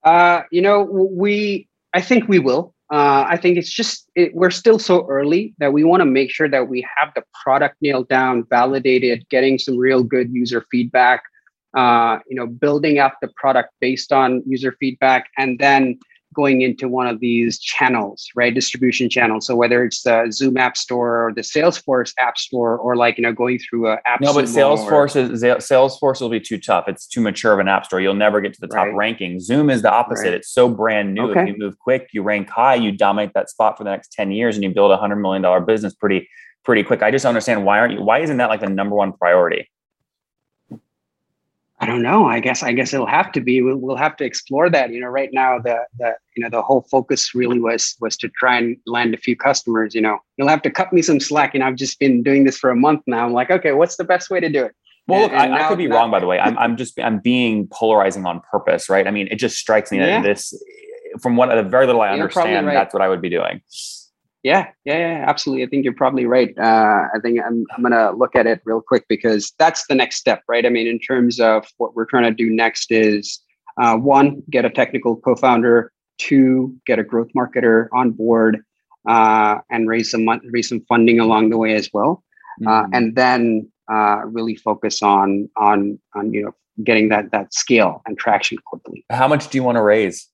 Uh, 0.04 0.42
you 0.52 0.60
know, 0.60 0.82
we 0.82 1.70
I 1.94 2.02
think 2.02 2.28
we 2.28 2.38
will 2.38 2.74
uh, 2.90 3.26
I 3.28 3.36
think 3.36 3.58
it's 3.58 3.70
just 3.70 4.08
it, 4.14 4.34
we're 4.34 4.50
still 4.50 4.78
so 4.78 5.06
early 5.08 5.54
that 5.58 5.72
we 5.72 5.84
want 5.84 6.00
to 6.00 6.06
make 6.06 6.30
sure 6.30 6.48
that 6.48 6.68
we 6.68 6.86
have 6.96 7.12
the 7.14 7.22
product 7.42 7.76
nailed 7.82 8.08
down, 8.08 8.44
validated, 8.48 9.28
getting 9.28 9.58
some 9.58 9.76
real 9.76 10.02
good 10.02 10.32
user 10.32 10.64
feedback. 10.70 11.22
Uh, 11.76 12.18
you 12.26 12.34
know, 12.34 12.46
building 12.46 12.98
out 12.98 13.12
the 13.20 13.28
product 13.36 13.68
based 13.78 14.10
on 14.10 14.42
user 14.46 14.74
feedback, 14.80 15.26
and 15.36 15.58
then 15.58 15.98
going 16.38 16.62
into 16.62 16.88
one 16.88 17.08
of 17.08 17.18
these 17.18 17.58
channels, 17.58 18.28
right? 18.36 18.54
Distribution 18.54 19.10
channels. 19.10 19.44
So 19.44 19.56
whether 19.56 19.84
it's 19.84 20.02
the 20.02 20.28
Zoom 20.30 20.56
App 20.56 20.76
Store 20.76 21.26
or 21.26 21.34
the 21.34 21.40
Salesforce 21.40 22.12
App 22.16 22.38
Store, 22.38 22.78
or 22.78 22.94
like 22.94 23.18
you 23.18 23.22
know 23.22 23.32
going 23.32 23.58
through 23.58 23.88
a 23.88 23.98
app. 24.06 24.20
No, 24.20 24.32
but 24.32 24.44
Salesforce 24.44 25.16
or, 25.16 25.32
is 25.32 25.42
Salesforce 25.42 26.20
will 26.20 26.28
be 26.28 26.38
too 26.38 26.58
tough. 26.58 26.84
It's 26.86 27.08
too 27.08 27.20
mature 27.20 27.52
of 27.52 27.58
an 27.58 27.66
app 27.66 27.86
store. 27.86 28.00
You'll 28.00 28.14
never 28.14 28.40
get 28.40 28.54
to 28.54 28.60
the 28.60 28.68
top 28.68 28.86
right. 28.86 28.94
ranking. 28.94 29.40
Zoom 29.40 29.68
is 29.68 29.82
the 29.82 29.90
opposite. 29.90 30.26
Right. 30.26 30.34
It's 30.34 30.50
so 30.50 30.68
brand 30.68 31.12
new. 31.12 31.30
Okay. 31.30 31.42
If 31.42 31.48
you 31.48 31.54
move 31.58 31.76
quick, 31.80 32.10
you 32.12 32.22
rank 32.22 32.48
high, 32.48 32.76
you 32.76 32.92
dominate 32.92 33.34
that 33.34 33.50
spot 33.50 33.76
for 33.76 33.82
the 33.82 33.90
next 33.90 34.12
ten 34.12 34.30
years, 34.30 34.54
and 34.56 34.62
you 34.62 34.70
build 34.70 34.92
a 34.92 34.96
hundred 34.96 35.16
million 35.16 35.42
dollar 35.42 35.60
business 35.60 35.92
pretty 35.92 36.28
pretty 36.64 36.84
quick. 36.84 37.02
I 37.02 37.10
just 37.10 37.26
understand 37.26 37.64
why 37.64 37.80
aren't 37.80 37.94
you? 37.94 38.02
Why 38.02 38.20
isn't 38.20 38.36
that 38.36 38.48
like 38.48 38.60
the 38.60 38.68
number 38.68 38.94
one 38.94 39.12
priority? 39.12 39.68
I 41.80 41.86
don't 41.86 42.02
know. 42.02 42.26
I 42.26 42.40
guess 42.40 42.62
I 42.64 42.72
guess 42.72 42.92
it'll 42.92 43.06
have 43.06 43.30
to 43.32 43.40
be. 43.40 43.62
We'll, 43.62 43.76
we'll 43.76 43.96
have 43.96 44.16
to 44.16 44.24
explore 44.24 44.68
that. 44.68 44.92
You 44.92 45.00
know, 45.00 45.06
right 45.06 45.30
now 45.32 45.60
the 45.60 45.78
the 45.98 46.14
you 46.36 46.42
know 46.42 46.50
the 46.50 46.60
whole 46.60 46.82
focus 46.90 47.34
really 47.34 47.60
was 47.60 47.94
was 48.00 48.16
to 48.18 48.28
try 48.28 48.58
and 48.58 48.76
land 48.86 49.14
a 49.14 49.16
few 49.16 49.36
customers. 49.36 49.94
You 49.94 50.00
know, 50.00 50.18
you'll 50.36 50.48
have 50.48 50.62
to 50.62 50.70
cut 50.70 50.92
me 50.92 51.02
some 51.02 51.20
slack. 51.20 51.54
And 51.54 51.62
I've 51.62 51.76
just 51.76 52.00
been 52.00 52.22
doing 52.22 52.44
this 52.44 52.58
for 52.58 52.70
a 52.70 52.76
month 52.76 53.02
now. 53.06 53.24
I'm 53.24 53.32
like, 53.32 53.50
okay, 53.50 53.72
what's 53.72 53.96
the 53.96 54.04
best 54.04 54.28
way 54.28 54.40
to 54.40 54.48
do 54.48 54.64
it? 54.64 54.74
Well, 55.06 55.22
look, 55.22 55.32
I, 55.32 55.46
now, 55.46 55.64
I, 55.64 55.68
could 55.68 55.78
be 55.78 55.86
now, 55.86 55.96
wrong, 55.96 56.10
by 56.10 56.20
the 56.20 56.26
way. 56.26 56.38
I'm, 56.38 56.58
I'm 56.58 56.76
just 56.76 56.98
I'm 57.00 57.20
being 57.20 57.68
polarizing 57.68 58.26
on 58.26 58.40
purpose, 58.50 58.90
right? 58.90 59.06
I 59.06 59.10
mean, 59.10 59.28
it 59.30 59.36
just 59.36 59.56
strikes 59.56 59.90
me 59.90 59.98
yeah. 59.98 60.20
that 60.20 60.22
this, 60.26 60.52
from 61.22 61.36
what 61.36 61.54
the 61.54 61.62
very 61.62 61.86
little 61.86 62.02
I 62.02 62.10
understand, 62.10 62.66
right. 62.66 62.74
that's 62.74 62.92
what 62.92 63.02
I 63.02 63.08
would 63.08 63.22
be 63.22 63.30
doing. 63.30 63.62
Yeah, 64.42 64.68
yeah, 64.84 64.98
yeah, 64.98 65.24
absolutely. 65.26 65.64
I 65.64 65.68
think 65.68 65.84
you're 65.84 65.94
probably 65.94 66.24
right. 66.24 66.56
Uh, 66.56 67.08
I 67.14 67.18
think 67.22 67.40
I'm, 67.44 67.64
I'm 67.76 67.82
going 67.82 67.92
to 67.92 68.12
look 68.12 68.36
at 68.36 68.46
it 68.46 68.60
real 68.64 68.80
quick 68.80 69.04
because 69.08 69.52
that's 69.58 69.86
the 69.88 69.94
next 69.94 70.16
step, 70.16 70.42
right? 70.48 70.64
I 70.64 70.68
mean, 70.68 70.86
in 70.86 71.00
terms 71.00 71.40
of 71.40 71.66
what 71.78 71.94
we're 71.94 72.04
trying 72.04 72.24
to 72.24 72.30
do 72.30 72.48
next 72.48 72.92
is 72.92 73.40
uh, 73.80 73.96
one, 73.96 74.42
get 74.48 74.64
a 74.64 74.70
technical 74.70 75.16
co 75.16 75.34
founder, 75.34 75.92
two, 76.18 76.76
get 76.86 76.98
a 76.98 77.04
growth 77.04 77.28
marketer 77.36 77.88
on 77.92 78.12
board 78.12 78.62
uh, 79.08 79.58
and 79.70 79.88
raise 79.88 80.10
some, 80.10 80.28
raise 80.50 80.68
some 80.68 80.84
funding 80.88 81.18
along 81.18 81.50
the 81.50 81.58
way 81.58 81.74
as 81.74 81.90
well. 81.92 82.22
Uh, 82.64 82.82
mm-hmm. 82.82 82.94
and 82.94 83.16
then 83.16 83.70
uh, 83.90 84.20
really 84.24 84.54
focus 84.54 85.02
on, 85.02 85.48
on, 85.56 85.98
on, 86.14 86.32
you 86.32 86.42
know, 86.42 86.54
getting 86.84 87.08
that, 87.08 87.30
that 87.32 87.52
scale 87.52 88.02
and 88.06 88.16
traction 88.18 88.56
quickly. 88.66 89.04
How 89.10 89.26
much 89.26 89.48
do 89.48 89.58
you 89.58 89.64
want 89.64 89.76
to 89.76 89.82
raise? 89.82 90.28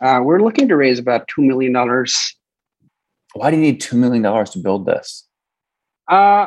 Uh, 0.00 0.20
we're 0.22 0.40
looking 0.40 0.66
to 0.68 0.76
raise 0.76 0.98
about 0.98 1.28
$2 1.28 1.46
million 1.46 1.72
why 3.34 3.50
do 3.50 3.56
you 3.56 3.62
need 3.62 3.80
$2 3.80 3.96
million 3.98 4.22
to 4.22 4.58
build 4.58 4.86
this? 4.86 5.26
Uh, 6.08 6.46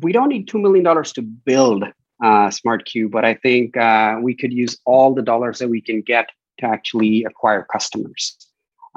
we 0.00 0.12
don't 0.12 0.28
need 0.28 0.48
$2 0.48 0.60
million 0.60 0.84
to 1.04 1.22
build 1.22 1.84
uh, 1.84 2.48
SmartQ, 2.48 3.10
but 3.10 3.24
I 3.24 3.34
think 3.34 3.76
uh, 3.76 4.16
we 4.20 4.34
could 4.34 4.52
use 4.52 4.78
all 4.84 5.14
the 5.14 5.22
dollars 5.22 5.58
that 5.58 5.68
we 5.68 5.80
can 5.80 6.02
get 6.02 6.28
to 6.58 6.66
actually 6.66 7.24
acquire 7.24 7.66
customers. 7.72 8.36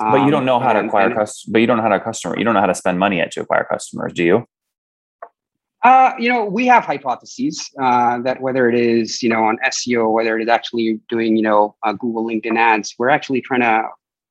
Um, 0.02 0.12
but 0.12 0.26
you 0.26 0.32
don't 0.32 0.46
know 0.46 0.60
how 0.60 0.74
to 0.74 0.84
acquire 0.84 1.10
customers. 1.10 1.46
But 1.48 1.60
you 1.60 1.68
don't 1.68 1.78
know 1.78 1.84
how 1.84 1.90
to 1.90 2.00
customer. 2.00 2.38
You 2.38 2.44
don't 2.44 2.56
know 2.56 2.60
how 2.60 2.66
to 2.66 2.76
spend 2.76 3.00
money 3.00 3.18
yet 3.18 3.32
to 3.34 3.42
acquire 3.42 3.66
customers, 3.70 4.14
do 4.14 4.24
you? 4.24 4.46
Uh, 5.84 6.14
you 6.18 6.30
know, 6.30 6.46
we 6.46 6.66
have 6.66 6.86
hypotheses 6.86 7.70
uh, 7.82 8.20
that 8.22 8.42
whether 8.42 8.70
it 8.70 8.76
is, 8.76 9.22
you 9.22 9.30
know, 9.30 9.44
on 9.44 9.58
SEO, 9.66 10.12
whether 10.12 10.38
it 10.40 10.44
is 10.44 10.50
actually 10.50 11.00
doing, 11.10 11.36
you 11.36 11.44
know, 11.44 11.76
uh, 11.84 11.92
Google, 11.92 12.26
LinkedIn 12.26 12.58
ads, 12.58 12.96
we're 12.98 13.10
actually 13.10 13.42
trying 13.42 13.62
to 13.62 13.84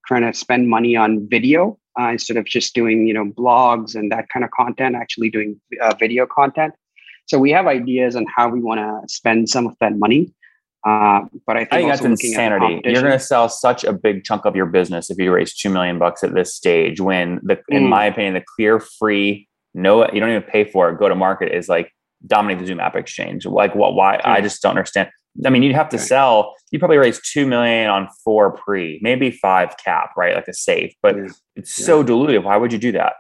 trying 0.06 0.22
to 0.22 0.37
spend 0.37 0.68
money 0.68 0.96
on 0.96 1.28
video 1.28 1.78
uh, 2.00 2.08
instead 2.08 2.37
of 2.37 2.44
just 2.44 2.75
doing, 2.75 3.06
you 3.06 3.14
know, 3.14 3.25
blogs 3.25 3.94
and 3.94 4.11
that 4.12 4.28
kind 4.28 4.44
of 4.44 4.50
content. 4.50 4.96
Actually, 4.96 5.30
doing 5.30 5.61
uh, 5.80 5.94
video 5.99 6.26
content. 6.26 6.75
So 7.26 7.38
we 7.38 7.50
have 7.50 7.66
ideas 7.66 8.16
on 8.16 8.26
how 8.34 8.49
we 8.49 8.61
want 8.61 8.80
to 8.80 9.12
spend 9.12 9.49
some 9.49 9.66
of 9.66 9.76
that 9.80 9.96
money. 9.96 10.32
Uh, 10.84 11.20
but 11.46 11.56
I 11.56 11.61
think, 11.61 11.72
I 11.72 11.76
think 11.76 11.90
that's 11.90 12.22
insanity. 12.25 12.80
You're 12.84 13.02
going 13.02 13.12
to 13.12 13.18
sell 13.20 13.49
such 13.49 13.84
a 13.84 13.92
big 13.92 14.25
chunk 14.25 14.44
of 14.44 14.56
your 14.56 14.66
business 14.66 15.11
if 15.11 15.18
you 15.18 15.32
raise 15.32 15.54
two 15.54 15.70
million 15.70 15.99
bucks 15.99 16.25
at 16.25 16.34
this 16.34 16.56
stage. 16.56 17.00
When 17.00 17.40
the, 17.44 17.56
mm. 17.56 17.62
in 17.68 17.88
my 17.88 18.04
opinion, 18.06 18.34
the 18.34 18.44
clear 18.56 18.80
free 18.80 19.49
no, 19.75 20.06
you 20.12 20.20
don't 20.20 20.30
even 20.30 20.42
pay 20.42 20.64
for 20.64 20.90
it. 20.90 20.99
Go 20.99 21.08
to 21.08 21.14
market 21.14 21.54
is 21.54 21.68
like 21.68 21.90
dominate 22.26 22.58
the 22.58 22.66
Zoom 22.66 22.80
app 22.80 22.96
exchange. 22.96 23.46
Like 23.46 23.75
what? 23.75 23.94
Why? 23.94 24.20
I 24.22 24.40
just 24.40 24.62
don't 24.62 24.70
understand. 24.70 25.11
I 25.44 25.50
mean, 25.50 25.62
you'd 25.62 25.74
have 25.74 25.88
to 25.90 25.98
sell. 25.98 26.54
You 26.70 26.78
probably 26.78 26.98
raise 26.98 27.20
two 27.20 27.46
million 27.46 27.88
on 27.88 28.08
four 28.24 28.52
pre, 28.52 28.98
maybe 29.02 29.30
five 29.30 29.76
cap, 29.78 30.10
right? 30.16 30.34
Like 30.34 30.48
a 30.48 30.54
safe, 30.54 30.94
but 31.02 31.16
yeah. 31.16 31.28
it's 31.56 31.78
yeah. 31.78 31.86
so 31.86 32.04
dilutive. 32.04 32.44
Why 32.44 32.56
would 32.56 32.72
you 32.72 32.78
do 32.78 32.92
that? 32.92 33.14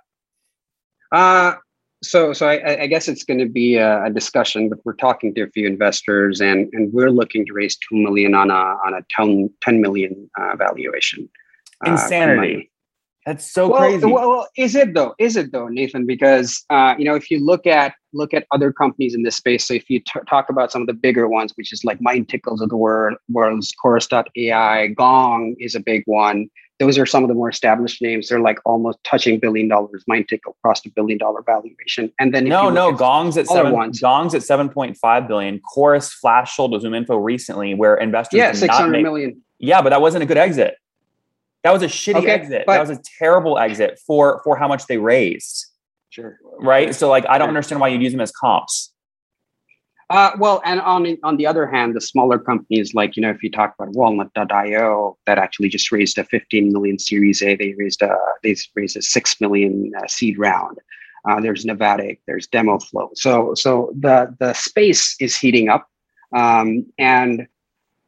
Uh 1.10 1.54
so 2.02 2.32
so 2.32 2.48
I, 2.48 2.82
I 2.82 2.86
guess 2.86 3.08
it's 3.08 3.22
going 3.22 3.38
to 3.38 3.48
be 3.48 3.76
a, 3.76 4.04
a, 4.04 4.10
discussion, 4.10 4.68
but 4.68 4.78
we're 4.84 4.94
talking 4.94 5.34
to 5.34 5.42
a 5.42 5.50
few 5.50 5.66
investors, 5.66 6.40
and 6.40 6.68
and 6.72 6.92
we're 6.92 7.10
looking 7.10 7.46
to 7.46 7.52
raise 7.52 7.76
two 7.76 7.96
million 7.96 8.34
on 8.34 8.50
a 8.50 8.54
on 8.84 8.94
a 8.94 9.02
10, 9.10 9.50
10 9.62 9.80
million 9.80 10.28
uh, 10.38 10.56
valuation. 10.56 11.28
Uh, 11.86 11.92
Insanity. 11.92 12.71
That's 13.26 13.48
so 13.48 13.68
well, 13.68 13.78
crazy. 13.78 14.06
Well, 14.06 14.48
is 14.56 14.74
it 14.74 14.94
though? 14.94 15.14
Is 15.18 15.36
it 15.36 15.52
though, 15.52 15.68
Nathan? 15.68 16.06
Because 16.06 16.64
uh, 16.70 16.94
you 16.98 17.04
know, 17.04 17.14
if 17.14 17.30
you 17.30 17.44
look 17.44 17.66
at 17.66 17.94
look 18.12 18.34
at 18.34 18.46
other 18.50 18.72
companies 18.72 19.14
in 19.14 19.22
this 19.22 19.36
space, 19.36 19.66
so 19.66 19.74
if 19.74 19.88
you 19.88 20.00
t- 20.00 20.20
talk 20.28 20.50
about 20.50 20.72
some 20.72 20.82
of 20.82 20.88
the 20.88 20.94
bigger 20.94 21.28
ones, 21.28 21.52
which 21.54 21.72
is 21.72 21.84
like 21.84 22.00
Mindtickles 22.00 22.60
of 22.60 22.68
the 22.68 22.76
world, 22.76 23.16
world's 23.30 23.72
Chorus.ai, 23.80 24.86
Gong 24.88 25.54
is 25.60 25.74
a 25.74 25.80
big 25.80 26.02
one. 26.06 26.48
Those 26.80 26.98
are 26.98 27.06
some 27.06 27.22
of 27.22 27.28
the 27.28 27.34
more 27.34 27.48
established 27.48 28.02
names. 28.02 28.28
They're 28.28 28.40
like 28.40 28.58
almost 28.64 28.98
touching 29.04 29.38
billion 29.38 29.68
dollars. 29.68 30.02
Mindtickle 30.10 30.54
crossed 30.64 30.84
a 30.86 30.90
billion 30.90 31.16
dollar 31.16 31.42
valuation. 31.42 32.12
And 32.18 32.34
then 32.34 32.46
no, 32.46 32.70
no, 32.70 32.90
Gong's 32.90 33.36
at 33.36 33.46
seven. 33.46 33.72
Ones, 33.72 34.00
Gong's 34.00 34.34
at 34.34 34.42
seven 34.42 34.68
point 34.68 34.96
five 34.96 35.28
billion. 35.28 35.60
Chorus 35.60 36.12
flash 36.12 36.56
sold 36.56 36.72
to 36.72 36.78
ZoomInfo 36.78 37.22
recently, 37.22 37.74
where 37.74 37.94
investors 37.94 38.38
yeah 38.38 38.50
six 38.50 38.74
hundred 38.74 39.02
million. 39.02 39.40
Yeah, 39.60 39.80
but 39.80 39.90
that 39.90 40.00
wasn't 40.00 40.24
a 40.24 40.26
good 40.26 40.38
exit. 40.38 40.74
That 41.64 41.72
was 41.72 41.82
a 41.82 41.86
shitty 41.86 42.16
okay, 42.16 42.30
exit. 42.30 42.64
That 42.66 42.80
was 42.80 42.90
a 42.90 43.00
terrible 43.18 43.58
exit 43.58 44.00
for 44.06 44.40
for 44.44 44.56
how 44.56 44.68
much 44.68 44.86
they 44.86 44.98
raised. 44.98 45.66
Sure. 46.10 46.38
Right. 46.58 46.94
So 46.94 47.08
like 47.08 47.24
I 47.28 47.38
don't 47.38 47.48
understand 47.48 47.80
why 47.80 47.88
you'd 47.88 48.02
use 48.02 48.12
them 48.12 48.20
as 48.20 48.32
comps. 48.32 48.92
Uh, 50.10 50.32
well, 50.38 50.60
and 50.64 50.78
on 50.82 51.16
on 51.22 51.38
the 51.38 51.46
other 51.46 51.66
hand, 51.66 51.96
the 51.96 52.00
smaller 52.00 52.38
companies 52.38 52.92
like 52.92 53.16
you 53.16 53.22
know 53.22 53.30
if 53.30 53.42
you 53.42 53.50
talk 53.50 53.74
about 53.78 53.94
Walnut.io 53.94 55.16
that 55.24 55.38
actually 55.38 55.70
just 55.70 55.90
raised 55.90 56.18
a 56.18 56.24
15 56.24 56.70
million 56.70 56.98
Series 56.98 57.42
A, 57.42 57.56
they 57.56 57.72
raised 57.78 58.02
a 58.02 58.14
they 58.42 58.54
raised 58.74 58.96
a 58.96 59.02
six 59.02 59.40
million 59.40 59.90
uh, 59.96 60.06
seed 60.08 60.38
round. 60.38 60.76
Uh, 61.26 61.40
there's 61.40 61.64
Navattic, 61.64 62.18
there's 62.26 62.46
DemoFlow. 62.48 63.10
So 63.14 63.54
so 63.54 63.90
the 63.98 64.36
the 64.38 64.52
space 64.52 65.16
is 65.18 65.34
heating 65.34 65.70
up, 65.70 65.88
um, 66.36 66.84
and 66.98 67.46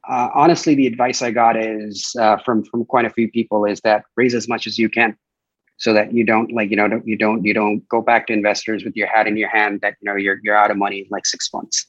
uh, 0.08 0.28
honestly, 0.34 0.74
the 0.74 0.86
advice 0.86 1.22
I 1.22 1.30
got 1.30 1.56
is 1.56 2.14
uh, 2.18 2.36
from 2.38 2.64
from 2.64 2.84
quite 2.84 3.04
a 3.04 3.10
few 3.10 3.30
people 3.30 3.64
is 3.64 3.80
that 3.80 4.04
raise 4.16 4.34
as 4.34 4.48
much 4.48 4.66
as 4.66 4.78
you 4.78 4.88
can, 4.88 5.16
so 5.76 5.92
that 5.92 6.12
you 6.12 6.24
don't 6.24 6.52
like 6.52 6.70
you 6.70 6.76
know 6.76 6.88
don't, 6.88 7.06
you 7.06 7.16
don't 7.16 7.44
you 7.44 7.54
don't 7.54 7.86
go 7.88 8.00
back 8.00 8.26
to 8.26 8.32
investors 8.32 8.84
with 8.84 8.96
your 8.96 9.06
hat 9.06 9.26
in 9.26 9.36
your 9.36 9.48
hand 9.48 9.80
that 9.82 9.94
you 10.00 10.10
know 10.10 10.16
you're 10.16 10.38
you're 10.42 10.56
out 10.56 10.70
of 10.70 10.76
money 10.76 11.00
in 11.00 11.06
like 11.10 11.26
six 11.26 11.52
months, 11.52 11.86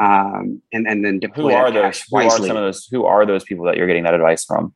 um, 0.00 0.62
and 0.72 0.86
and 0.86 1.04
then 1.04 1.18
deploy 1.18 1.50
who 1.50 1.56
are 1.56 1.70
those? 1.70 2.02
Who 2.10 2.16
wisely. 2.16 2.28
are 2.28 2.48
some 2.48 2.56
of 2.56 2.62
those? 2.62 2.86
Who 2.90 3.04
are 3.04 3.26
those 3.26 3.44
people 3.44 3.64
that 3.66 3.76
you're 3.76 3.86
getting 3.86 4.04
that 4.04 4.14
advice 4.14 4.44
from? 4.44 4.74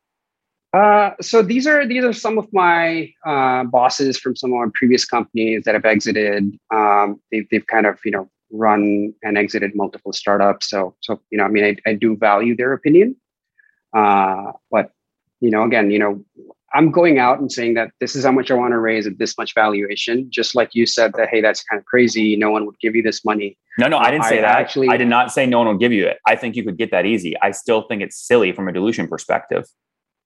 Uh, 0.74 1.12
so 1.20 1.40
these 1.40 1.66
are 1.68 1.86
these 1.86 2.04
are 2.04 2.12
some 2.12 2.36
of 2.36 2.52
my 2.52 3.08
uh, 3.24 3.62
bosses 3.64 4.18
from 4.18 4.34
some 4.34 4.52
of 4.52 4.58
my 4.58 4.66
previous 4.74 5.04
companies 5.04 5.62
that 5.64 5.74
have 5.74 5.84
exited. 5.84 6.58
Um, 6.72 7.20
they've 7.30 7.46
they've 7.50 7.66
kind 7.66 7.86
of 7.86 7.98
you 8.04 8.10
know 8.10 8.28
run 8.54 9.12
and 9.22 9.36
exited 9.36 9.74
multiple 9.74 10.12
startups. 10.12 10.70
So, 10.70 10.94
so 11.00 11.20
you 11.30 11.38
know, 11.38 11.44
I 11.44 11.48
mean, 11.48 11.64
I, 11.64 11.90
I 11.90 11.94
do 11.94 12.16
value 12.16 12.56
their 12.56 12.72
opinion, 12.72 13.16
uh, 13.96 14.52
but 14.70 14.90
you 15.40 15.50
know, 15.50 15.64
again, 15.64 15.90
you 15.90 15.98
know, 15.98 16.24
I'm 16.72 16.90
going 16.90 17.18
out 17.18 17.38
and 17.38 17.52
saying 17.52 17.74
that 17.74 17.90
this 18.00 18.16
is 18.16 18.24
how 18.24 18.32
much 18.32 18.50
I 18.50 18.54
want 18.54 18.72
to 18.72 18.78
raise 18.78 19.06
at 19.06 19.18
this 19.18 19.38
much 19.38 19.54
valuation. 19.54 20.26
Just 20.28 20.56
like 20.56 20.70
you 20.72 20.86
said 20.86 21.12
that, 21.16 21.28
hey, 21.28 21.40
that's 21.40 21.62
kind 21.62 21.78
of 21.78 21.86
crazy. 21.86 22.34
No 22.34 22.50
one 22.50 22.66
would 22.66 22.78
give 22.80 22.96
you 22.96 23.02
this 23.02 23.24
money. 23.24 23.56
No, 23.78 23.86
no, 23.86 23.98
I 23.98 24.10
didn't 24.10 24.24
say 24.24 24.38
I 24.38 24.42
that. 24.42 24.58
Actually, 24.58 24.88
I 24.88 24.96
did 24.96 25.08
not 25.08 25.30
say 25.30 25.46
no 25.46 25.58
one 25.58 25.68
will 25.68 25.78
give 25.78 25.92
you 25.92 26.06
it. 26.06 26.18
I 26.26 26.34
think 26.34 26.56
you 26.56 26.64
could 26.64 26.76
get 26.76 26.90
that 26.90 27.06
easy. 27.06 27.38
I 27.40 27.52
still 27.52 27.82
think 27.82 28.02
it's 28.02 28.16
silly 28.16 28.52
from 28.52 28.68
a 28.68 28.72
dilution 28.72 29.06
perspective. 29.06 29.66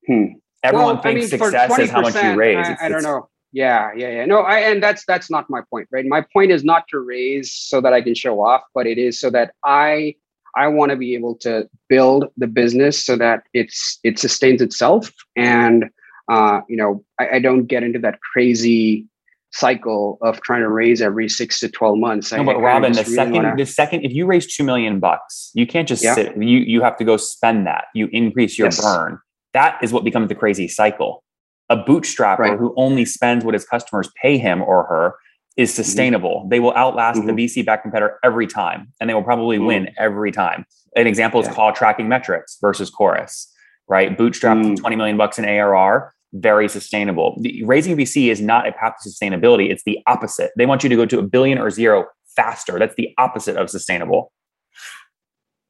Hmm. 0.07 0.25
Everyone 0.63 0.95
well, 0.95 1.03
thinks 1.03 1.33
I 1.33 1.37
mean, 1.37 1.45
success 1.45 1.79
is 1.79 1.91
how 1.91 2.01
much 2.01 2.15
you 2.15 2.35
raise. 2.35 2.67
I, 2.67 2.87
I 2.87 2.89
don't 2.89 3.03
know. 3.03 3.29
Yeah, 3.53 3.91
yeah, 3.97 4.11
yeah. 4.11 4.25
No, 4.27 4.41
I 4.41 4.59
and 4.59 4.83
that's 4.83 5.05
that's 5.07 5.31
not 5.31 5.49
my 5.49 5.63
point, 5.71 5.89
right? 5.91 6.05
My 6.05 6.25
point 6.33 6.51
is 6.51 6.65
not 6.65 6.87
to 6.89 6.99
raise 6.99 7.53
so 7.53 7.81
that 7.81 7.93
I 7.93 8.03
can 8.03 8.15
show 8.15 8.43
off, 8.43 8.63
but 8.75 8.87
it 8.87 8.99
is 8.99 9.19
so 9.19 9.31
that 9.31 9.55
I 9.65 10.17
I 10.55 10.69
want 10.69 10.91
to 10.91 10.97
be 10.97 11.15
able 11.15 11.35
to 11.37 11.69
build 11.89 12.27
the 12.37 12.47
business 12.47 13.03
so 13.05 13.17
that 13.17 13.45
it's 13.55 13.99
it 14.05 14.19
sustains 14.19 14.61
itself, 14.61 15.11
and 15.35 15.87
uh, 16.29 16.61
you 16.69 16.77
know, 16.77 17.05
I, 17.19 17.37
I 17.37 17.39
don't 17.39 17.67
get 17.67 17.83
into 17.83 17.99
that 18.01 18.21
crazy 18.21 19.07
cycle 19.51 20.19
of 20.21 20.41
trying 20.43 20.61
to 20.61 20.69
raise 20.69 21.01
every 21.01 21.29
six 21.29 21.59
to 21.61 21.71
12 21.71 21.99
months. 21.99 22.33
No, 22.33 22.43
I, 22.43 22.45
but 22.45 22.61
Robin, 22.61 22.93
the 22.93 23.03
really 23.03 23.15
second, 23.15 23.35
wanna... 23.35 23.57
the 23.57 23.65
second, 23.65 24.05
if 24.05 24.13
you 24.13 24.27
raise 24.27 24.55
2 24.55 24.63
million 24.63 25.01
bucks, 25.01 25.51
you 25.55 25.67
can't 25.67 25.89
just 25.89 26.05
yeah. 26.05 26.15
sit, 26.15 26.37
you, 26.37 26.59
you 26.59 26.83
have 26.83 26.99
to 26.99 27.05
go 27.05 27.17
spend 27.17 27.67
that. 27.67 27.87
You 27.95 28.11
increase 28.13 28.59
your 28.59 28.67
yes. 28.67 28.83
burn. 28.83 29.19
That 29.55 29.79
is 29.83 29.91
what 29.91 30.05
becomes 30.05 30.29
the 30.29 30.35
crazy 30.35 30.69
cycle 30.69 31.25
a 31.69 31.77
bootstrapper 31.77 32.39
right. 32.39 32.59
who 32.59 32.73
only 32.77 33.05
spends 33.05 33.45
what 33.45 33.55
his 33.55 33.65
customers 33.65 34.11
pay 34.21 34.39
him 34.39 34.63
or 34.63 34.85
her 34.85 35.15
is 35.57 35.71
mm-hmm. 35.71 35.83
sustainable. 35.83 36.41
Mm-hmm. 36.41 36.49
They 36.49 36.61
will 36.61 36.75
outlast 36.75 37.21
mm-hmm. 37.21 37.35
the 37.37 37.47
VC 37.47 37.65
back 37.67 37.83
competitor 37.83 38.19
every 38.25 38.47
time, 38.47 38.93
and 39.01 39.11
they 39.11 39.15
will 39.15 39.25
probably 39.25 39.59
mm-hmm. 39.59 39.67
win 39.67 39.89
every 39.99 40.33
time. 40.33 40.65
An 40.97 41.07
example 41.07 41.41
is 41.41 41.47
yeah. 41.47 41.55
call 41.55 41.73
tracking 41.73 42.09
metrics 42.09 42.57
versus 42.61 42.89
Chorus, 42.89 43.53
right? 43.89 44.17
Bootstrap 44.17 44.57
mm. 44.57 44.77
20 44.77 44.97
million 44.97 45.17
bucks 45.17 45.39
in 45.39 45.45
ARR, 45.45 46.15
very 46.33 46.69
sustainable. 46.69 47.39
The, 47.41 47.63
raising 47.65 47.97
VC 47.97 48.31
is 48.31 48.41
not 48.41 48.67
a 48.67 48.73
path 48.73 48.95
to 49.03 49.09
sustainability. 49.09 49.71
It's 49.71 49.85
the 49.85 49.99
opposite. 50.07 50.53
They 50.57 50.67
want 50.67 50.83
you 50.83 50.89
to 50.89 50.97
go 50.97 51.07
to 51.07 51.19
a 51.19 51.23
billion 51.23 51.59
or 51.59 51.71
zero 51.71 52.07
faster. 52.37 52.79
That's 52.79 52.95
the 52.95 53.15
opposite 53.19 53.57
of 53.57 53.69
sustainable. 53.69 54.33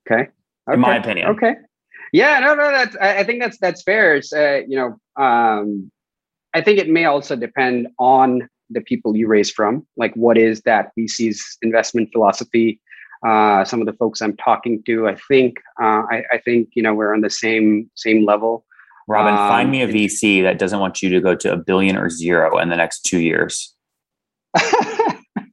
Okay. 0.07 0.23
okay. 0.23 0.31
In 0.75 0.81
my 0.81 0.97
opinion. 0.97 1.29
Okay. 1.29 1.55
Yeah, 2.13 2.41
no, 2.41 2.55
no, 2.55 2.71
that's 2.71 2.97
I, 2.97 3.19
I 3.19 3.25
think 3.25 3.41
that's 3.41 3.59
that's 3.59 3.83
fair. 3.83 4.17
It's 4.17 4.33
uh, 4.33 4.63
you 4.67 4.77
know, 4.77 5.23
um, 5.23 5.91
I 6.55 6.63
think 6.63 6.79
it 6.79 6.89
may 6.89 7.05
also 7.05 7.37
depend 7.37 7.89
on 7.99 8.49
the 8.71 8.81
people 8.81 9.17
you 9.17 9.27
raise 9.27 9.51
from. 9.51 9.87
Like, 9.97 10.15
what 10.15 10.39
is 10.39 10.63
that 10.63 10.93
VC's 10.99 11.59
investment 11.63 12.11
philosophy? 12.13 12.81
Uh, 13.27 13.65
some 13.65 13.81
of 13.81 13.87
the 13.87 13.93
folks 13.93 14.21
I'm 14.21 14.37
talking 14.37 14.83
to, 14.85 15.09
I 15.09 15.17
think, 15.27 15.57
uh, 15.83 16.05
I, 16.09 16.23
I, 16.33 16.39
think 16.39 16.69
you 16.75 16.83
know 16.83 16.95
we're 16.95 17.13
on 17.13 17.21
the 17.21 17.31
same 17.31 17.91
same 17.97 18.25
level. 18.25 18.65
Robin, 19.09 19.33
um, 19.33 19.49
find 19.49 19.71
me 19.71 19.83
a 19.83 19.89
VC 19.89 20.43
that 20.43 20.59
doesn't 20.59 20.79
want 20.79 21.03
you 21.03 21.11
to 21.11 21.21
go 21.21 21.35
to 21.35 21.53
a 21.53 21.57
billion 21.57 21.97
or 21.97 22.11
zero 22.11 22.59
in 22.59 22.69
the 22.69 22.77
next 22.77 23.01
two 23.01 23.19
years. 23.19 23.75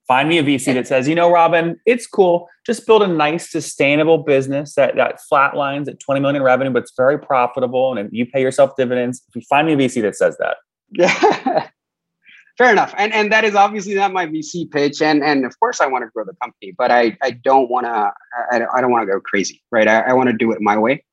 Find 0.07 0.29
me 0.29 0.37
a 0.37 0.43
VC 0.43 0.73
that 0.75 0.87
says, 0.87 1.07
you 1.07 1.15
know, 1.15 1.31
Robin, 1.31 1.79
it's 1.85 2.05
cool. 2.05 2.47
Just 2.65 2.85
build 2.85 3.01
a 3.01 3.07
nice, 3.07 3.49
sustainable 3.51 4.19
business 4.19 4.75
that 4.75 4.95
that 4.97 5.19
flatlines 5.31 5.87
at 5.87 5.99
20 5.99 6.21
million 6.21 6.43
revenue, 6.43 6.71
but 6.71 6.83
it's 6.83 6.93
very 6.95 7.17
profitable 7.17 7.97
and 7.97 8.09
you 8.11 8.25
pay 8.27 8.41
yourself 8.41 8.75
dividends. 8.77 9.23
If 9.29 9.35
you 9.35 9.41
find 9.49 9.65
me 9.65 9.73
a 9.73 9.77
VC 9.77 10.03
that 10.03 10.15
says 10.15 10.37
that. 10.37 10.57
Yeah. 10.91 11.69
Fair 12.57 12.71
enough. 12.71 12.93
And 12.97 13.13
and 13.13 13.31
that 13.31 13.43
is 13.43 13.55
obviously 13.55 13.95
not 13.95 14.13
my 14.13 14.27
VC 14.27 14.69
pitch. 14.71 15.01
And 15.01 15.23
and 15.23 15.43
of 15.43 15.59
course 15.59 15.81
I 15.81 15.87
want 15.87 16.03
to 16.03 16.09
grow 16.13 16.23
the 16.23 16.35
company, 16.41 16.73
but 16.77 16.91
I 16.91 17.17
I 17.21 17.31
don't 17.31 17.69
want 17.69 17.85
to 17.85 18.13
I, 18.51 18.61
I 18.73 18.81
don't 18.81 18.91
want 18.91 19.07
to 19.07 19.11
go 19.11 19.19
crazy, 19.19 19.63
right? 19.71 19.87
I, 19.87 20.01
I 20.01 20.13
want 20.13 20.29
to 20.29 20.37
do 20.37 20.51
it 20.51 20.61
my 20.61 20.77
way. 20.77 21.03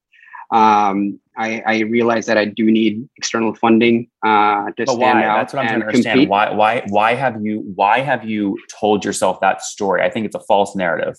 Um, 0.53 1.19
I, 1.37 1.63
I 1.67 1.79
realize 1.81 2.27
that 2.27 2.37
I 2.37 2.45
do 2.45 2.71
need 2.71 3.09
external 3.17 3.55
funding 3.55 4.09
uh, 4.25 4.67
to 4.67 4.85
but 4.85 4.89
stand 4.89 5.01
why? 5.01 5.25
out. 5.25 5.37
That's 5.37 5.55
what 5.55 5.61
I'm 5.61 5.69
trying 5.69 5.81
to 5.81 5.87
understand. 5.87 6.15
Compete. 6.15 6.29
Why, 6.29 6.51
why, 6.51 6.83
why 6.89 7.15
have 7.15 7.45
you, 7.45 7.61
why 7.75 8.01
have 8.01 8.25
you 8.25 8.59
told 8.81 9.05
yourself 9.05 9.41
that 9.41 9.63
story? 9.63 10.03
I 10.03 10.11
think 10.11 10.27
it's 10.27 10.35
a 10.35 10.41
false 10.41 10.77
narrative. 10.77 11.17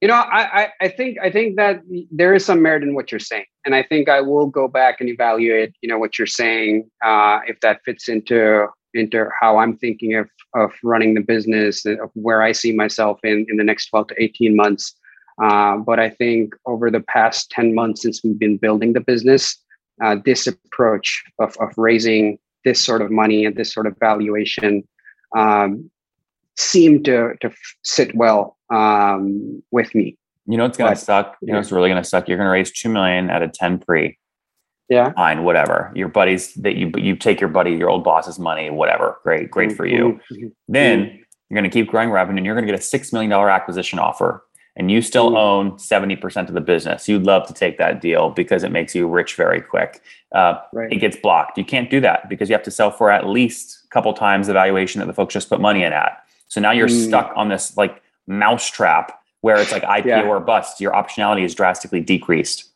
You 0.00 0.08
know, 0.08 0.14
I, 0.14 0.62
I, 0.62 0.68
I 0.80 0.88
think, 0.88 1.18
I 1.22 1.30
think 1.30 1.56
that 1.56 1.80
there 2.10 2.34
is 2.34 2.44
some 2.44 2.60
merit 2.60 2.82
in 2.82 2.94
what 2.94 3.12
you're 3.12 3.20
saying, 3.20 3.44
and 3.64 3.72
I 3.72 3.84
think 3.84 4.08
I 4.08 4.20
will 4.20 4.46
go 4.46 4.66
back 4.66 5.00
and 5.00 5.08
evaluate, 5.08 5.74
you 5.80 5.88
know, 5.88 5.96
what 5.96 6.18
you're 6.18 6.26
saying, 6.26 6.90
uh, 7.04 7.38
if 7.46 7.60
that 7.60 7.82
fits 7.84 8.08
into 8.08 8.66
into 8.94 9.28
how 9.40 9.58
I'm 9.58 9.76
thinking 9.76 10.16
of 10.16 10.28
of 10.54 10.72
running 10.82 11.14
the 11.14 11.20
business, 11.20 11.86
of 11.86 12.10
where 12.14 12.42
I 12.42 12.52
see 12.52 12.72
myself 12.72 13.20
in 13.22 13.46
in 13.48 13.56
the 13.56 13.64
next 13.64 13.86
12 13.86 14.08
to 14.08 14.22
18 14.22 14.56
months. 14.56 14.94
Uh, 15.40 15.76
but 15.76 15.98
I 15.98 16.10
think 16.10 16.54
over 16.66 16.90
the 16.90 17.00
past 17.00 17.50
10 17.50 17.74
months 17.74 18.02
since 18.02 18.22
we've 18.22 18.38
been 18.38 18.56
building 18.56 18.92
the 18.92 19.00
business, 19.00 19.56
uh, 20.02 20.16
this 20.24 20.46
approach 20.46 21.22
of, 21.38 21.56
of 21.58 21.72
raising 21.76 22.38
this 22.64 22.80
sort 22.80 23.02
of 23.02 23.10
money 23.10 23.44
and 23.44 23.56
this 23.56 23.72
sort 23.72 23.86
of 23.86 23.96
valuation 23.98 24.86
um, 25.36 25.90
seem 26.56 27.02
to 27.02 27.34
to 27.40 27.50
sit 27.82 28.14
well 28.14 28.56
um, 28.70 29.62
with 29.70 29.94
me. 29.94 30.16
You 30.46 30.56
know, 30.56 30.64
it's 30.64 30.76
going 30.76 30.92
to 30.92 31.00
suck. 31.00 31.36
You 31.40 31.52
know, 31.52 31.60
it's 31.60 31.72
really 31.72 31.88
going 31.88 32.02
to 32.02 32.08
suck. 32.08 32.28
You're 32.28 32.36
going 32.36 32.46
to 32.46 32.52
raise 32.52 32.70
two 32.70 32.88
million 32.88 33.30
at 33.30 33.42
a 33.42 33.48
ten 33.48 33.78
pre. 33.78 34.18
Yeah. 34.88 35.12
Fine, 35.12 35.44
whatever. 35.44 35.90
Your 35.94 36.08
buddies 36.08 36.52
that 36.54 36.76
you 36.76 36.92
you 36.96 37.16
take 37.16 37.40
your 37.40 37.48
buddy, 37.48 37.72
your 37.72 37.88
old 37.88 38.04
boss's 38.04 38.38
money, 38.38 38.68
whatever. 38.70 39.18
Great, 39.22 39.50
great 39.50 39.70
mm-hmm. 39.70 39.76
for 39.76 39.86
you. 39.86 40.20
Mm-hmm. 40.30 40.48
Then 40.68 41.00
mm-hmm. 41.00 41.16
you're 41.48 41.60
going 41.60 41.70
to 41.70 41.70
keep 41.70 41.88
growing 41.88 42.10
revenue, 42.10 42.38
and 42.38 42.46
you're 42.46 42.54
going 42.54 42.66
to 42.66 42.72
get 42.72 42.78
a 42.78 42.82
six 42.82 43.12
million 43.12 43.30
dollar 43.30 43.48
acquisition 43.48 43.98
offer 43.98 44.44
and 44.76 44.90
you 44.90 45.02
still 45.02 45.32
mm. 45.32 45.36
own 45.36 45.72
70% 45.72 46.48
of 46.48 46.54
the 46.54 46.60
business, 46.60 47.08
you'd 47.08 47.24
love 47.24 47.46
to 47.46 47.54
take 47.54 47.78
that 47.78 48.00
deal 48.00 48.30
because 48.30 48.64
it 48.64 48.72
makes 48.72 48.94
you 48.94 49.06
rich 49.06 49.34
very 49.34 49.60
quick. 49.60 50.02
Uh, 50.32 50.60
right. 50.72 50.92
It 50.92 50.96
gets 50.96 51.16
blocked. 51.16 51.58
You 51.58 51.64
can't 51.64 51.90
do 51.90 52.00
that 52.00 52.28
because 52.28 52.48
you 52.48 52.54
have 52.54 52.62
to 52.64 52.70
sell 52.70 52.90
for 52.90 53.10
at 53.10 53.26
least 53.26 53.84
a 53.84 53.88
couple 53.88 54.12
times 54.14 54.46
the 54.46 54.54
valuation 54.54 55.00
that 55.00 55.06
the 55.06 55.12
folks 55.12 55.34
just 55.34 55.48
put 55.48 55.60
money 55.60 55.82
in 55.82 55.92
at. 55.92 56.24
So 56.48 56.60
now 56.60 56.70
you're 56.70 56.88
mm. 56.88 57.06
stuck 57.06 57.32
on 57.36 57.48
this 57.48 57.76
like 57.76 58.02
mousetrap 58.26 59.20
where 59.42 59.56
it's 59.56 59.72
like 59.72 59.82
IPO 59.82 60.06
yeah. 60.06 60.22
or 60.22 60.40
bust. 60.40 60.80
Your 60.80 60.92
optionality 60.92 61.44
is 61.44 61.54
drastically 61.54 62.00
decreased. 62.00 62.70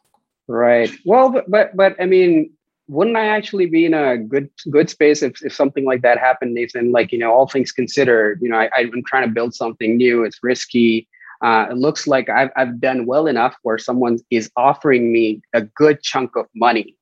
Right. 0.49 0.91
Well, 1.05 1.31
but, 1.31 1.50
but, 1.50 1.76
but 1.76 1.97
I 2.00 2.07
mean, 2.07 2.50
wouldn't 2.88 3.17
I 3.17 3.26
actually 3.26 3.67
be 3.67 3.85
in 3.85 3.95
a 3.95 4.17
good 4.17 4.49
good 4.71 4.88
space 4.88 5.21
if, 5.21 5.45
if 5.45 5.53
something 5.53 5.85
like 5.85 6.03
that 6.03 6.19
happened, 6.19 6.55
Nathan? 6.55 6.93
Like, 6.93 7.11
you 7.11 7.19
know, 7.19 7.33
all 7.33 7.49
things 7.49 7.73
considered, 7.73 8.41
you 8.41 8.49
know, 8.49 8.59
I, 8.59 8.71
I'm 8.76 9.03
trying 9.05 9.26
to 9.26 9.33
build 9.33 9.55
something 9.55 9.97
new. 9.97 10.23
It's 10.23 10.38
risky 10.43 11.09
uh, 11.43 11.66
it 11.71 11.76
looks 11.76 12.07
like 12.07 12.28
I've, 12.28 12.50
I've 12.57 12.81
done 12.81 13.07
well 13.07 13.26
enough 13.26 13.57
where 13.62 13.78
someone 13.78 14.19
is 14.31 14.50
offering 14.57 15.12
me 15.12 15.43
a 15.52 15.62
good 15.62 16.02
chunk 16.02 16.37
of 16.37 16.47
money 16.55 16.97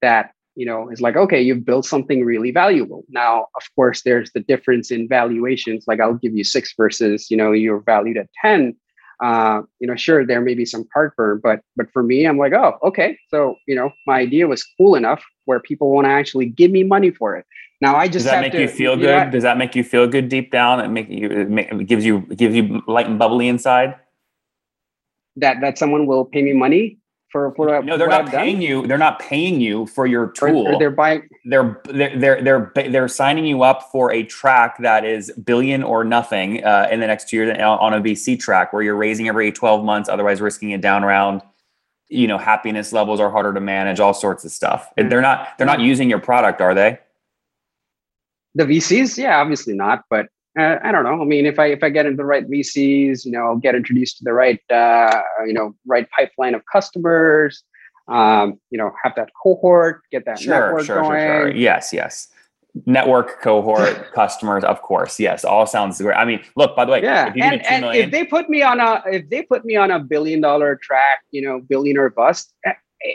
that 0.00 0.32
you 0.54 0.66
know 0.66 0.88
is 0.90 1.00
like 1.00 1.16
okay 1.16 1.40
you've 1.40 1.64
built 1.64 1.86
something 1.86 2.24
really 2.24 2.50
valuable. 2.50 3.04
Now 3.08 3.46
of 3.56 3.62
course 3.74 4.02
there's 4.02 4.30
the 4.32 4.40
difference 4.40 4.90
in 4.90 5.08
valuations 5.08 5.84
like 5.86 6.00
i'll 6.00 6.14
give 6.14 6.34
you 6.34 6.44
six 6.44 6.74
versus 6.76 7.30
you 7.30 7.36
know 7.36 7.52
you're 7.52 7.80
valued 7.80 8.18
at 8.18 8.28
10 8.42 8.74
uh, 9.22 9.62
you 9.78 9.86
know 9.86 9.94
sure 9.94 10.26
there 10.26 10.40
may 10.40 10.54
be 10.54 10.66
some 10.66 10.84
heartburn 10.92 11.40
but 11.42 11.60
but 11.76 11.90
for 11.92 12.02
me 12.02 12.26
i'm 12.26 12.38
like 12.38 12.52
oh 12.52 12.76
okay. 12.82 13.16
So 13.28 13.56
you 13.66 13.74
know 13.74 13.90
my 14.06 14.18
idea 14.18 14.46
was 14.46 14.64
cool 14.76 14.94
enough 14.94 15.22
where 15.44 15.60
people 15.60 15.90
want 15.90 16.06
to 16.06 16.10
actually 16.10 16.46
give 16.46 16.70
me 16.70 16.82
money 16.84 17.10
for 17.10 17.36
it 17.36 17.46
now 17.82 17.96
I 17.96 18.06
just 18.06 18.24
does 18.24 18.24
that 18.26 18.40
make 18.40 18.52
to, 18.52 18.60
you 18.60 18.68
feel 18.68 18.96
good? 18.96 19.32
Does 19.32 19.42
that 19.42 19.58
make 19.58 19.74
you 19.74 19.82
feel 19.82 20.06
good 20.06 20.28
deep 20.28 20.52
down? 20.52 20.78
It 20.78 20.88
make 20.88 21.08
you 21.08 21.28
it 21.28 21.86
gives 21.88 22.04
you 22.04 22.20
gives 22.20 22.54
you 22.54 22.80
light 22.86 23.08
and 23.08 23.18
bubbly 23.18 23.48
inside. 23.48 23.96
That 25.34 25.60
that 25.62 25.78
someone 25.78 26.06
will 26.06 26.24
pay 26.24 26.42
me 26.42 26.52
money 26.52 26.98
for 27.32 27.52
for 27.56 27.82
no, 27.82 27.96
they're 27.98 28.06
not 28.06 28.30
paying 28.30 28.56
done? 28.56 28.62
you. 28.62 28.86
They're 28.86 28.98
not 28.98 29.18
paying 29.18 29.60
you 29.60 29.86
for 29.86 30.06
your 30.06 30.28
tool. 30.30 30.68
Or, 30.68 30.74
or 30.74 30.78
they're 30.78 30.92
buying. 30.92 31.28
They're 31.44 31.82
they're 31.86 32.16
they're 32.16 32.42
they're 32.42 32.72
they're 32.88 33.08
signing 33.08 33.46
you 33.46 33.64
up 33.64 33.90
for 33.90 34.12
a 34.12 34.22
track 34.22 34.78
that 34.78 35.04
is 35.04 35.32
billion 35.44 35.82
or 35.82 36.04
nothing 36.04 36.62
uh, 36.62 36.86
in 36.88 37.00
the 37.00 37.08
next 37.08 37.30
two 37.30 37.36
years 37.38 37.58
on 37.60 37.92
a 37.92 38.00
VC 38.00 38.38
track 38.38 38.72
where 38.72 38.82
you're 38.84 38.94
raising 38.94 39.26
every 39.26 39.50
twelve 39.50 39.84
months, 39.84 40.08
otherwise 40.08 40.40
risking 40.40 40.72
a 40.72 40.78
down 40.78 41.02
round. 41.02 41.42
you 42.08 42.28
know 42.28 42.38
happiness 42.38 42.92
levels 42.92 43.18
are 43.18 43.30
harder 43.30 43.52
to 43.52 43.60
manage 43.60 43.98
all 43.98 44.14
sorts 44.14 44.44
of 44.44 44.52
stuff 44.52 44.90
mm-hmm. 44.98 45.08
they're 45.08 45.22
not 45.22 45.48
they're 45.56 45.66
not 45.66 45.80
using 45.80 46.10
your 46.10 46.20
product 46.20 46.60
are 46.60 46.74
they 46.74 46.98
the 48.54 48.64
VCs, 48.64 49.16
yeah, 49.18 49.40
obviously 49.40 49.74
not, 49.74 50.04
but 50.10 50.26
uh, 50.58 50.76
I 50.82 50.92
don't 50.92 51.04
know. 51.04 51.20
I 51.20 51.24
mean, 51.24 51.46
if 51.46 51.58
I 51.58 51.66
if 51.66 51.82
I 51.82 51.88
get 51.88 52.04
into 52.04 52.18
the 52.18 52.24
right 52.24 52.48
VCs, 52.48 53.24
you 53.24 53.32
know, 53.32 53.46
I'll 53.46 53.56
get 53.56 53.74
introduced 53.74 54.18
to 54.18 54.24
the 54.24 54.34
right 54.34 54.60
uh, 54.70 55.22
you 55.46 55.54
know 55.54 55.74
right 55.86 56.06
pipeline 56.10 56.54
of 56.54 56.62
customers. 56.70 57.62
Um, 58.08 58.60
you 58.70 58.76
know, 58.78 58.92
have 59.02 59.14
that 59.16 59.30
cohort, 59.42 60.02
get 60.10 60.24
that 60.26 60.40
sure, 60.40 60.52
network 60.52 60.84
sure, 60.84 61.02
going. 61.02 61.10
Sure, 61.10 61.40
sure. 61.42 61.54
Yes, 61.54 61.92
yes. 61.92 62.28
Network 62.84 63.40
cohort 63.40 64.12
customers, 64.14 64.64
of 64.64 64.82
course. 64.82 65.20
Yes, 65.20 65.44
all 65.44 65.66
sounds 65.66 66.00
great. 66.00 66.16
I 66.16 66.24
mean, 66.24 66.42
look. 66.56 66.76
By 66.76 66.84
the 66.84 66.92
way, 66.92 67.02
yeah, 67.02 67.28
if 67.28 67.42
and, 67.42 67.64
and 67.66 67.82
million, 67.82 68.04
if 68.04 68.10
they 68.10 68.24
put 68.24 68.50
me 68.50 68.62
on 68.62 68.80
a 68.80 69.02
if 69.06 69.30
they 69.30 69.42
put 69.42 69.64
me 69.64 69.76
on 69.76 69.90
a 69.90 70.00
billion 70.00 70.40
dollar 70.42 70.78
track, 70.82 71.20
you 71.30 71.40
know, 71.40 71.60
billion 71.60 71.96
or 71.96 72.10
bust, 72.10 72.52
eh, 72.66 72.72
eh, 73.06 73.10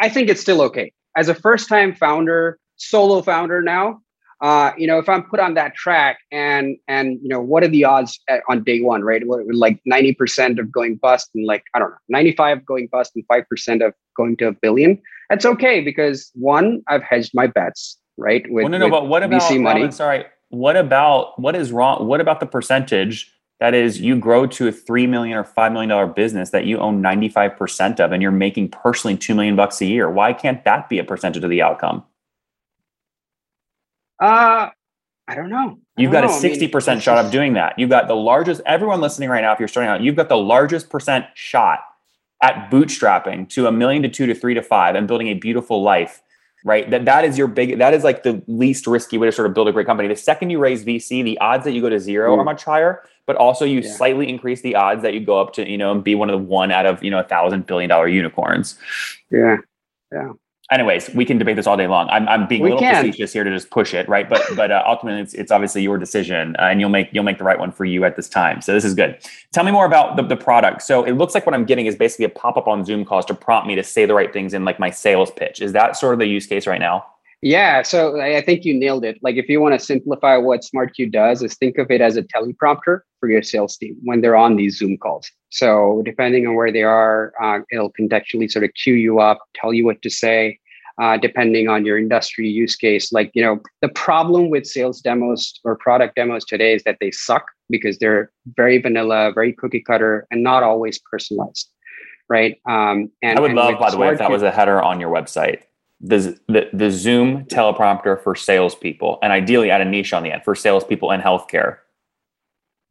I 0.00 0.08
think 0.08 0.28
it's 0.28 0.40
still 0.40 0.62
okay. 0.62 0.92
As 1.16 1.28
a 1.28 1.34
first 1.34 1.68
time 1.68 1.94
founder, 1.94 2.58
solo 2.76 3.22
founder 3.22 3.62
now, 3.62 4.00
uh, 4.40 4.72
you 4.78 4.86
know, 4.86 4.98
if 4.98 5.08
I'm 5.08 5.22
put 5.22 5.38
on 5.38 5.54
that 5.54 5.74
track 5.74 6.18
and 6.32 6.76
and 6.88 7.18
you 7.22 7.28
know, 7.28 7.40
what 7.40 7.62
are 7.62 7.68
the 7.68 7.84
odds 7.84 8.18
at, 8.28 8.42
on 8.48 8.64
day 8.64 8.80
one, 8.80 9.02
right? 9.02 9.22
Like 9.26 9.80
90% 9.90 10.58
of 10.58 10.72
going 10.72 10.96
bust 10.96 11.30
and 11.34 11.46
like 11.46 11.64
I 11.74 11.78
don't 11.78 11.90
know, 11.90 11.96
95 12.08 12.64
going 12.64 12.88
bust 12.90 13.12
and 13.14 13.24
five 13.26 13.46
percent 13.48 13.82
of 13.82 13.92
going 14.16 14.36
to 14.38 14.48
a 14.48 14.52
billion. 14.52 15.00
That's 15.28 15.44
okay 15.44 15.80
because 15.80 16.30
one, 16.34 16.82
I've 16.88 17.02
hedged 17.02 17.32
my 17.34 17.46
bets, 17.46 17.98
right? 18.16 18.44
With, 18.50 18.64
well, 18.64 18.70
no, 18.70 18.78
no, 18.78 18.90
but 18.90 19.08
what 19.08 19.22
about 19.22 19.42
VC 19.42 19.60
money? 19.60 19.80
Robin, 19.80 19.92
sorry, 19.92 20.24
what 20.48 20.76
about 20.76 21.38
what 21.38 21.54
is 21.54 21.70
wrong? 21.70 22.06
What 22.06 22.20
about 22.20 22.40
the 22.40 22.46
percentage? 22.46 23.32
That 23.60 23.74
is, 23.74 24.00
you 24.00 24.16
grow 24.18 24.46
to 24.46 24.68
a 24.68 24.72
three 24.72 25.06
million 25.06 25.36
or 25.36 25.44
five 25.44 25.70
million 25.72 25.90
dollar 25.90 26.06
business 26.06 26.48
that 26.48 26.64
you 26.64 26.78
own 26.78 27.02
ninety 27.02 27.28
five 27.28 27.58
percent 27.58 28.00
of, 28.00 28.10
and 28.10 28.22
you're 28.22 28.32
making 28.32 28.70
personally 28.70 29.18
two 29.18 29.34
million 29.34 29.54
bucks 29.54 29.82
a 29.82 29.86
year. 29.86 30.10
Why 30.10 30.32
can't 30.32 30.64
that 30.64 30.88
be 30.88 30.98
a 30.98 31.04
percentage 31.04 31.44
of 31.44 31.50
the 31.50 31.60
outcome? 31.60 32.04
Uh, 34.20 34.68
I 35.26 35.34
don't 35.34 35.48
know. 35.48 35.78
I 35.96 36.02
you've 36.02 36.12
don't 36.12 36.22
got 36.22 36.42
know. 36.42 36.48
a 36.48 36.56
60% 36.56 36.88
I 36.88 36.94
mean, 36.94 37.00
shot 37.00 37.24
of 37.24 37.30
doing 37.30 37.54
that. 37.54 37.78
You've 37.78 37.90
got 37.90 38.08
the 38.08 38.16
largest, 38.16 38.60
everyone 38.66 39.00
listening 39.00 39.28
right 39.28 39.40
now, 39.40 39.52
if 39.52 39.58
you're 39.58 39.68
starting 39.68 39.90
out, 39.90 40.02
you've 40.02 40.16
got 40.16 40.28
the 40.28 40.36
largest 40.36 40.90
percent 40.90 41.26
shot 41.34 41.80
at 42.42 42.70
bootstrapping 42.70 43.48
to 43.50 43.66
a 43.66 43.72
million 43.72 44.02
to 44.02 44.08
two 44.08 44.26
to 44.26 44.34
three 44.34 44.54
to 44.54 44.62
five 44.62 44.94
and 44.94 45.06
building 45.06 45.28
a 45.28 45.34
beautiful 45.34 45.82
life 45.82 46.22
right 46.64 46.90
that 46.90 47.04
that 47.04 47.24
is 47.24 47.38
your 47.38 47.46
big 47.46 47.78
that 47.78 47.94
is 47.94 48.04
like 48.04 48.22
the 48.22 48.42
least 48.46 48.86
risky 48.86 49.16
way 49.16 49.26
to 49.26 49.32
sort 49.32 49.46
of 49.46 49.54
build 49.54 49.68
a 49.68 49.72
great 49.72 49.86
company 49.86 50.08
the 50.08 50.16
second 50.16 50.50
you 50.50 50.58
raise 50.58 50.84
vc 50.84 51.24
the 51.24 51.38
odds 51.38 51.64
that 51.64 51.72
you 51.72 51.80
go 51.80 51.88
to 51.88 51.98
zero 51.98 52.34
mm. 52.34 52.38
are 52.38 52.44
much 52.44 52.64
higher 52.64 53.02
but 53.26 53.36
also 53.36 53.64
you 53.64 53.80
yeah. 53.80 53.90
slightly 53.90 54.28
increase 54.28 54.60
the 54.60 54.74
odds 54.74 55.02
that 55.02 55.14
you 55.14 55.20
go 55.20 55.40
up 55.40 55.52
to 55.52 55.68
you 55.68 55.78
know 55.78 55.92
and 55.92 56.04
be 56.04 56.14
one 56.14 56.28
of 56.28 56.38
the 56.38 56.44
one 56.44 56.70
out 56.70 56.86
of 56.86 57.02
you 57.02 57.10
know 57.10 57.18
a 57.18 57.24
thousand 57.24 57.66
billion 57.66 57.88
dollar 57.88 58.08
unicorns 58.08 58.78
yeah 59.30 59.56
yeah 60.12 60.32
anyways, 60.70 61.10
we 61.14 61.24
can 61.24 61.38
debate 61.38 61.56
this 61.56 61.66
all 61.66 61.76
day 61.76 61.86
long. 61.86 62.08
I'm, 62.10 62.28
I'm 62.28 62.46
being 62.46 62.62
we 62.62 62.70
a 62.70 62.74
little 62.74 62.88
can. 62.88 63.04
facetious 63.04 63.32
here 63.32 63.44
to 63.44 63.50
just 63.50 63.70
push 63.70 63.94
it, 63.94 64.08
right? 64.08 64.28
But 64.28 64.42
but 64.56 64.70
uh, 64.70 64.82
ultimately, 64.86 65.20
it's, 65.20 65.34
it's 65.34 65.50
obviously 65.50 65.82
your 65.82 65.98
decision, 65.98 66.56
uh, 66.58 66.62
and 66.62 66.80
you'll 66.80 66.90
make 66.90 67.08
you'll 67.12 67.24
make 67.24 67.38
the 67.38 67.44
right 67.44 67.58
one 67.58 67.72
for 67.72 67.84
you 67.84 68.04
at 68.04 68.16
this 68.16 68.28
time. 68.28 68.60
So 68.60 68.72
this 68.72 68.84
is 68.84 68.94
good. 68.94 69.18
Tell 69.52 69.64
me 69.64 69.72
more 69.72 69.86
about 69.86 70.16
the, 70.16 70.22
the 70.22 70.36
product. 70.36 70.82
So 70.82 71.04
it 71.04 71.12
looks 71.12 71.34
like 71.34 71.46
what 71.46 71.54
I'm 71.54 71.64
getting 71.64 71.86
is 71.86 71.96
basically 71.96 72.24
a 72.26 72.30
pop 72.30 72.56
up 72.56 72.68
on 72.68 72.84
Zoom 72.84 73.04
calls 73.04 73.24
to 73.26 73.34
prompt 73.34 73.66
me 73.66 73.74
to 73.74 73.82
say 73.82 74.06
the 74.06 74.14
right 74.14 74.32
things 74.32 74.54
in 74.54 74.64
like 74.64 74.78
my 74.78 74.90
sales 74.90 75.30
pitch. 75.30 75.60
Is 75.60 75.72
that 75.72 75.96
sort 75.96 76.14
of 76.14 76.18
the 76.20 76.26
use 76.26 76.46
case 76.46 76.66
right 76.66 76.80
now? 76.80 77.06
Yeah, 77.42 77.82
so 77.82 78.20
I 78.20 78.42
think 78.42 78.66
you 78.66 78.74
nailed 78.74 79.04
it. 79.04 79.18
Like 79.22 79.36
if 79.36 79.48
you 79.48 79.60
want 79.60 79.78
to 79.78 79.84
simplify 79.84 80.36
what 80.36 80.60
SmartQ 80.60 81.10
does, 81.10 81.42
is 81.42 81.54
think 81.56 81.78
of 81.78 81.90
it 81.90 82.02
as 82.02 82.16
a 82.16 82.22
teleprompter 82.22 83.00
for 83.18 83.30
your 83.30 83.42
sales 83.42 83.78
team 83.78 83.96
when 84.02 84.20
they're 84.20 84.36
on 84.36 84.56
these 84.56 84.78
Zoom 84.78 84.98
calls. 84.98 85.30
So 85.48 86.02
depending 86.04 86.46
on 86.46 86.54
where 86.54 86.70
they 86.70 86.82
are, 86.82 87.32
uh, 87.42 87.60
it'll 87.72 87.92
contextually 87.92 88.50
sort 88.50 88.64
of 88.64 88.72
cue 88.74 88.94
you 88.94 89.20
up, 89.20 89.38
tell 89.54 89.72
you 89.72 89.86
what 89.86 90.02
to 90.02 90.10
say, 90.10 90.58
uh, 91.00 91.16
depending 91.16 91.66
on 91.66 91.86
your 91.86 91.98
industry 91.98 92.46
use 92.46 92.76
case. 92.76 93.10
Like, 93.10 93.30
you 93.32 93.42
know, 93.42 93.60
the 93.80 93.88
problem 93.88 94.50
with 94.50 94.66
sales 94.66 95.00
demos 95.00 95.60
or 95.64 95.76
product 95.76 96.16
demos 96.16 96.44
today 96.44 96.74
is 96.74 96.82
that 96.82 96.98
they 97.00 97.10
suck 97.10 97.46
because 97.70 97.96
they're 97.98 98.30
very 98.54 98.76
vanilla, 98.82 99.32
very 99.34 99.54
cookie 99.54 99.80
cutter, 99.80 100.26
and 100.30 100.42
not 100.42 100.62
always 100.62 100.98
personalized. 100.98 101.70
Right. 102.28 102.60
Um, 102.68 103.10
and 103.22 103.38
I 103.38 103.40
would 103.40 103.52
and 103.52 103.56
love, 103.56 103.80
by 103.80 103.90
the 103.90 103.96
way, 103.96 104.12
if 104.12 104.18
that 104.18 104.30
was 104.30 104.42
a 104.42 104.50
header 104.50 104.80
on 104.80 105.00
your 105.00 105.10
website. 105.10 105.62
The, 106.00 106.38
the, 106.48 106.70
the 106.72 106.90
Zoom 106.90 107.44
teleprompter 107.44 108.22
for 108.22 108.34
salespeople, 108.34 109.18
and 109.22 109.32
ideally 109.32 109.70
add 109.70 109.82
a 109.82 109.84
niche 109.84 110.14
on 110.14 110.22
the 110.22 110.32
end 110.32 110.44
for 110.44 110.54
salespeople 110.54 111.10
in 111.10 111.20
healthcare. 111.20 111.78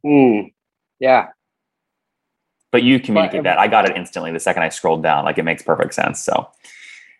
Mm, 0.06 0.52
yeah, 1.00 1.28
but 2.70 2.82
you 2.82 3.00
communicate 3.00 3.40
but, 3.40 3.44
that. 3.44 3.58
I 3.58 3.68
got 3.68 3.88
it 3.88 3.96
instantly 3.96 4.32
the 4.32 4.40
second 4.40 4.62
I 4.62 4.68
scrolled 4.68 5.02
down. 5.02 5.24
Like 5.24 5.38
it 5.38 5.44
makes 5.44 5.62
perfect 5.62 5.94
sense. 5.94 6.22
So 6.22 6.48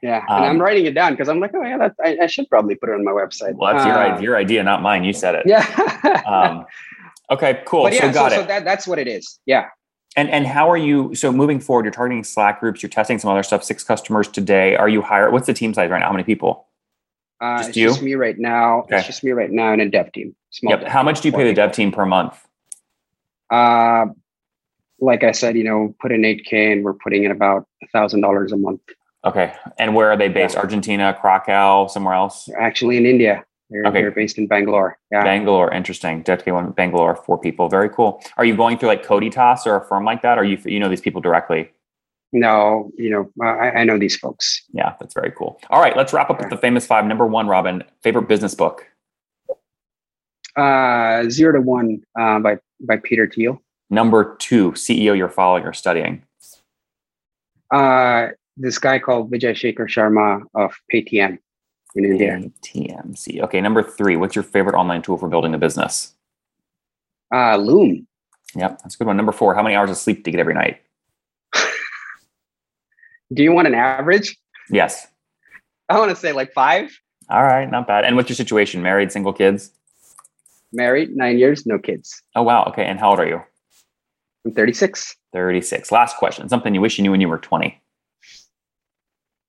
yeah, 0.02 0.24
and 0.28 0.44
um, 0.44 0.50
I'm 0.50 0.58
writing 0.60 0.86
it 0.86 0.94
down 0.94 1.12
because 1.12 1.28
I'm 1.28 1.40
like, 1.40 1.52
oh 1.54 1.62
yeah, 1.62 1.78
that, 1.78 1.94
I, 2.02 2.18
I, 2.22 2.26
should 2.26 2.48
probably 2.48 2.74
put 2.74 2.88
it 2.88 2.94
on 2.94 3.04
my 3.04 3.10
website. 3.10 3.54
Well, 3.54 3.74
that's 3.74 3.84
uh, 3.84 4.14
your 4.14 4.22
your 4.22 4.36
idea, 4.36 4.62
not 4.62 4.82
mine. 4.82 5.04
You 5.04 5.12
said 5.12 5.34
it. 5.34 5.42
Yeah. 5.46 6.22
um, 6.26 6.66
okay, 7.30 7.62
cool. 7.66 7.84
But 7.84 7.94
yeah, 7.94 8.00
so 8.00 8.12
got 8.12 8.32
so, 8.32 8.38
it. 8.38 8.40
So 8.42 8.46
that, 8.46 8.64
that's 8.64 8.86
what 8.86 8.98
it 8.98 9.08
is. 9.08 9.38
Yeah. 9.44 9.68
And 10.20 10.28
and 10.28 10.46
how 10.46 10.70
are 10.70 10.76
you? 10.76 11.14
So 11.14 11.32
moving 11.32 11.60
forward, 11.60 11.86
you're 11.86 11.92
targeting 11.92 12.24
Slack 12.24 12.60
groups. 12.60 12.82
You're 12.82 12.90
testing 12.90 13.18
some 13.18 13.30
other 13.30 13.42
stuff. 13.42 13.64
Six 13.64 13.82
customers 13.82 14.28
today. 14.28 14.76
Are 14.76 14.86
you 14.88 15.00
hired? 15.00 15.32
What's 15.32 15.46
the 15.46 15.54
team 15.54 15.72
size 15.72 15.90
right 15.90 15.98
now? 15.98 16.08
How 16.08 16.12
many 16.12 16.24
people? 16.24 16.66
Uh, 17.40 17.56
just 17.56 17.70
it's 17.70 17.78
you? 17.78 17.88
just 17.88 18.02
me 18.02 18.14
right 18.16 18.38
now. 18.38 18.80
Okay. 18.80 18.98
It's 18.98 19.06
just 19.06 19.24
me 19.24 19.30
right 19.30 19.50
now 19.50 19.72
and 19.72 19.80
a 19.80 19.88
dev 19.88 20.12
team. 20.12 20.36
Small. 20.50 20.74
Yep. 20.74 20.88
How 20.88 21.02
much 21.02 21.22
do 21.22 21.28
you 21.28 21.32
pay 21.32 21.44
the 21.44 21.54
dev 21.54 21.72
team 21.72 21.90
per 21.90 22.04
month? 22.04 22.38
Uh, 23.48 24.08
like 25.00 25.24
I 25.24 25.32
said, 25.32 25.56
you 25.56 25.64
know, 25.64 25.94
put 26.02 26.12
in 26.12 26.20
8K 26.20 26.70
and 26.70 26.84
we're 26.84 26.92
putting 26.92 27.24
in 27.24 27.30
about 27.30 27.66
a 27.82 27.86
thousand 27.86 28.20
dollars 28.20 28.52
a 28.52 28.58
month. 28.58 28.82
Okay. 29.24 29.54
And 29.78 29.94
where 29.94 30.10
are 30.10 30.18
they 30.18 30.28
based? 30.28 30.54
Yeah. 30.54 30.60
Argentina, 30.60 31.16
Krakow, 31.18 31.86
somewhere 31.86 32.12
else? 32.12 32.46
actually 32.58 32.98
in 32.98 33.06
India. 33.06 33.42
They're, 33.70 33.84
okay. 33.86 34.00
they're 34.00 34.10
based 34.10 34.36
in 34.36 34.46
Bangalore. 34.46 34.98
Yeah. 35.12 35.22
Bangalore. 35.22 35.72
Interesting. 35.72 36.22
Dedicated 36.22 36.54
one 36.54 36.72
Bangalore, 36.72 37.14
four 37.14 37.38
people. 37.38 37.68
Very 37.68 37.88
cool. 37.88 38.22
Are 38.36 38.44
you 38.44 38.56
going 38.56 38.78
through 38.78 38.88
like 38.88 39.06
Coditas 39.06 39.64
or 39.64 39.76
a 39.76 39.84
firm 39.86 40.04
like 40.04 40.22
that? 40.22 40.38
Or 40.38 40.44
you 40.44 40.58
you 40.64 40.80
know 40.80 40.88
these 40.88 41.00
people 41.00 41.20
directly? 41.20 41.70
No, 42.32 42.90
you 42.96 43.10
know, 43.10 43.30
I, 43.44 43.70
I 43.70 43.84
know 43.84 43.98
these 43.98 44.16
folks. 44.16 44.62
Yeah, 44.72 44.94
that's 45.00 45.14
very 45.14 45.32
cool. 45.32 45.60
All 45.68 45.80
right, 45.80 45.96
let's 45.96 46.12
wrap 46.12 46.30
up 46.30 46.38
with 46.38 46.50
the 46.50 46.56
famous 46.56 46.86
five. 46.86 47.04
Number 47.04 47.26
one, 47.26 47.48
Robin, 47.48 47.82
favorite 48.02 48.28
business 48.28 48.54
book. 48.54 48.86
Uh, 50.56 51.28
Zero 51.28 51.52
to 51.54 51.60
One 51.60 52.02
uh, 52.18 52.38
by 52.38 52.58
by 52.80 52.98
Peter 52.98 53.28
Thiel. 53.28 53.62
Number 53.88 54.36
two, 54.36 54.72
CEO 54.72 55.16
you're 55.16 55.28
following 55.28 55.64
or 55.64 55.72
studying. 55.72 56.22
Uh, 57.72 58.28
this 58.56 58.78
guy 58.78 58.98
called 58.98 59.30
Vijay 59.30 59.54
Shekhar 59.54 59.88
Sharma 59.88 60.42
of 60.54 60.74
Paytm 60.92 61.38
in 61.94 62.04
India. 62.04 62.40
TMC. 62.62 63.42
Okay, 63.42 63.60
number 63.60 63.82
three, 63.82 64.16
what's 64.16 64.34
your 64.34 64.44
favorite 64.44 64.74
online 64.74 65.02
tool 65.02 65.16
for 65.16 65.28
building 65.28 65.54
a 65.54 65.58
business? 65.58 66.14
Uh, 67.34 67.56
Loom. 67.56 68.06
Yep, 68.54 68.80
that's 68.82 68.94
a 68.94 68.98
good 68.98 69.06
one. 69.06 69.16
Number 69.16 69.32
four, 69.32 69.54
how 69.54 69.62
many 69.62 69.76
hours 69.76 69.90
of 69.90 69.96
sleep 69.96 70.24
do 70.24 70.30
you 70.30 70.32
get 70.32 70.40
every 70.40 70.54
night? 70.54 70.82
Do 73.32 73.42
you 73.44 73.52
want 73.52 73.68
an 73.68 73.74
average? 73.74 74.36
Yes. 74.70 75.06
I 75.88 75.98
want 75.98 76.10
to 76.10 76.16
say 76.16 76.32
like 76.32 76.52
five. 76.52 76.90
All 77.28 77.44
right, 77.44 77.70
not 77.70 77.86
bad. 77.86 78.04
And 78.04 78.16
what's 78.16 78.28
your 78.28 78.36
situation? 78.36 78.82
Married, 78.82 79.12
single, 79.12 79.32
kids? 79.32 79.70
Married, 80.72 81.16
nine 81.16 81.38
years, 81.38 81.64
no 81.64 81.78
kids. 81.78 82.22
Oh, 82.34 82.42
wow. 82.42 82.64
Okay. 82.68 82.84
And 82.84 82.98
how 82.98 83.10
old 83.10 83.20
are 83.20 83.26
you? 83.26 83.40
I'm 84.44 84.52
36. 84.52 85.16
36. 85.32 85.92
Last 85.92 86.16
question. 86.16 86.48
Something 86.48 86.74
you 86.74 86.80
wish 86.80 86.98
you 86.98 87.02
knew 87.02 87.10
when 87.10 87.20
you 87.20 87.28
were 87.28 87.38
20. 87.38 87.80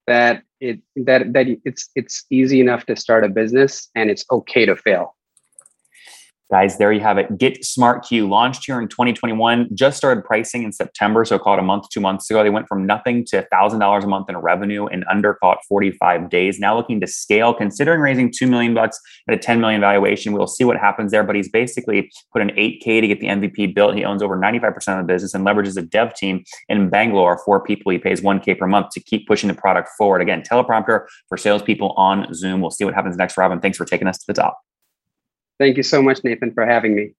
That 0.06 0.42
it 0.62 0.78
that 0.96 1.32
that 1.32 1.46
it's 1.64 1.90
it's 1.96 2.24
easy 2.30 2.60
enough 2.60 2.86
to 2.86 2.96
start 2.96 3.24
a 3.24 3.28
business 3.28 3.90
and 3.94 4.10
it's 4.10 4.24
okay 4.30 4.64
to 4.64 4.76
fail. 4.76 5.16
Guys, 6.52 6.76
there 6.76 6.92
you 6.92 7.00
have 7.00 7.16
it. 7.16 7.38
Get 7.38 7.64
Smart 7.64 8.04
Q 8.04 8.28
launched 8.28 8.66
here 8.66 8.78
in 8.78 8.86
2021. 8.86 9.70
Just 9.72 9.96
started 9.96 10.22
pricing 10.22 10.64
in 10.64 10.70
September, 10.70 11.24
so 11.24 11.38
call 11.38 11.54
it 11.54 11.60
a 11.60 11.62
month, 11.62 11.88
two 11.88 11.98
months 11.98 12.28
ago. 12.28 12.42
They 12.42 12.50
went 12.50 12.68
from 12.68 12.84
nothing 12.84 13.24
to 13.28 13.40
thousand 13.50 13.80
dollars 13.80 14.04
a 14.04 14.06
month 14.06 14.28
in 14.28 14.36
revenue 14.36 14.86
in 14.88 15.02
under 15.10 15.32
call 15.32 15.52
it 15.52 15.60
45 15.66 16.28
days. 16.28 16.58
Now 16.58 16.76
looking 16.76 17.00
to 17.00 17.06
scale, 17.06 17.54
considering 17.54 18.02
raising 18.02 18.30
two 18.30 18.46
million 18.46 18.74
bucks 18.74 19.00
at 19.28 19.34
a 19.34 19.38
10 19.38 19.62
million 19.62 19.80
valuation. 19.80 20.34
We'll 20.34 20.46
see 20.46 20.64
what 20.64 20.76
happens 20.76 21.10
there. 21.10 21.24
But 21.24 21.36
he's 21.36 21.48
basically 21.48 22.12
put 22.34 22.42
an 22.42 22.50
8K 22.50 23.00
to 23.00 23.08
get 23.08 23.20
the 23.20 23.28
MVP 23.28 23.74
built. 23.74 23.94
He 23.94 24.04
owns 24.04 24.22
over 24.22 24.36
95% 24.36 24.76
of 24.76 25.06
the 25.06 25.10
business 25.10 25.32
and 25.32 25.46
leverages 25.46 25.78
a 25.78 25.82
dev 25.82 26.12
team 26.12 26.44
in 26.68 26.90
Bangalore, 26.90 27.40
four 27.46 27.64
people. 27.64 27.92
He 27.92 27.98
pays 27.98 28.20
1K 28.20 28.58
per 28.58 28.66
month 28.66 28.90
to 28.90 29.00
keep 29.00 29.26
pushing 29.26 29.48
the 29.48 29.54
product 29.54 29.88
forward. 29.96 30.20
Again, 30.20 30.42
teleprompter 30.42 31.06
for 31.30 31.38
salespeople 31.38 31.92
on 31.92 32.34
Zoom. 32.34 32.60
We'll 32.60 32.70
see 32.70 32.84
what 32.84 32.92
happens 32.92 33.16
next, 33.16 33.38
Robin. 33.38 33.58
Thanks 33.58 33.78
for 33.78 33.86
taking 33.86 34.06
us 34.06 34.18
to 34.18 34.24
the 34.26 34.34
top. 34.34 34.58
Thank 35.62 35.76
you 35.76 35.84
so 35.84 36.02
much, 36.02 36.24
Nathan, 36.24 36.52
for 36.52 36.66
having 36.66 36.96
me. 36.96 37.12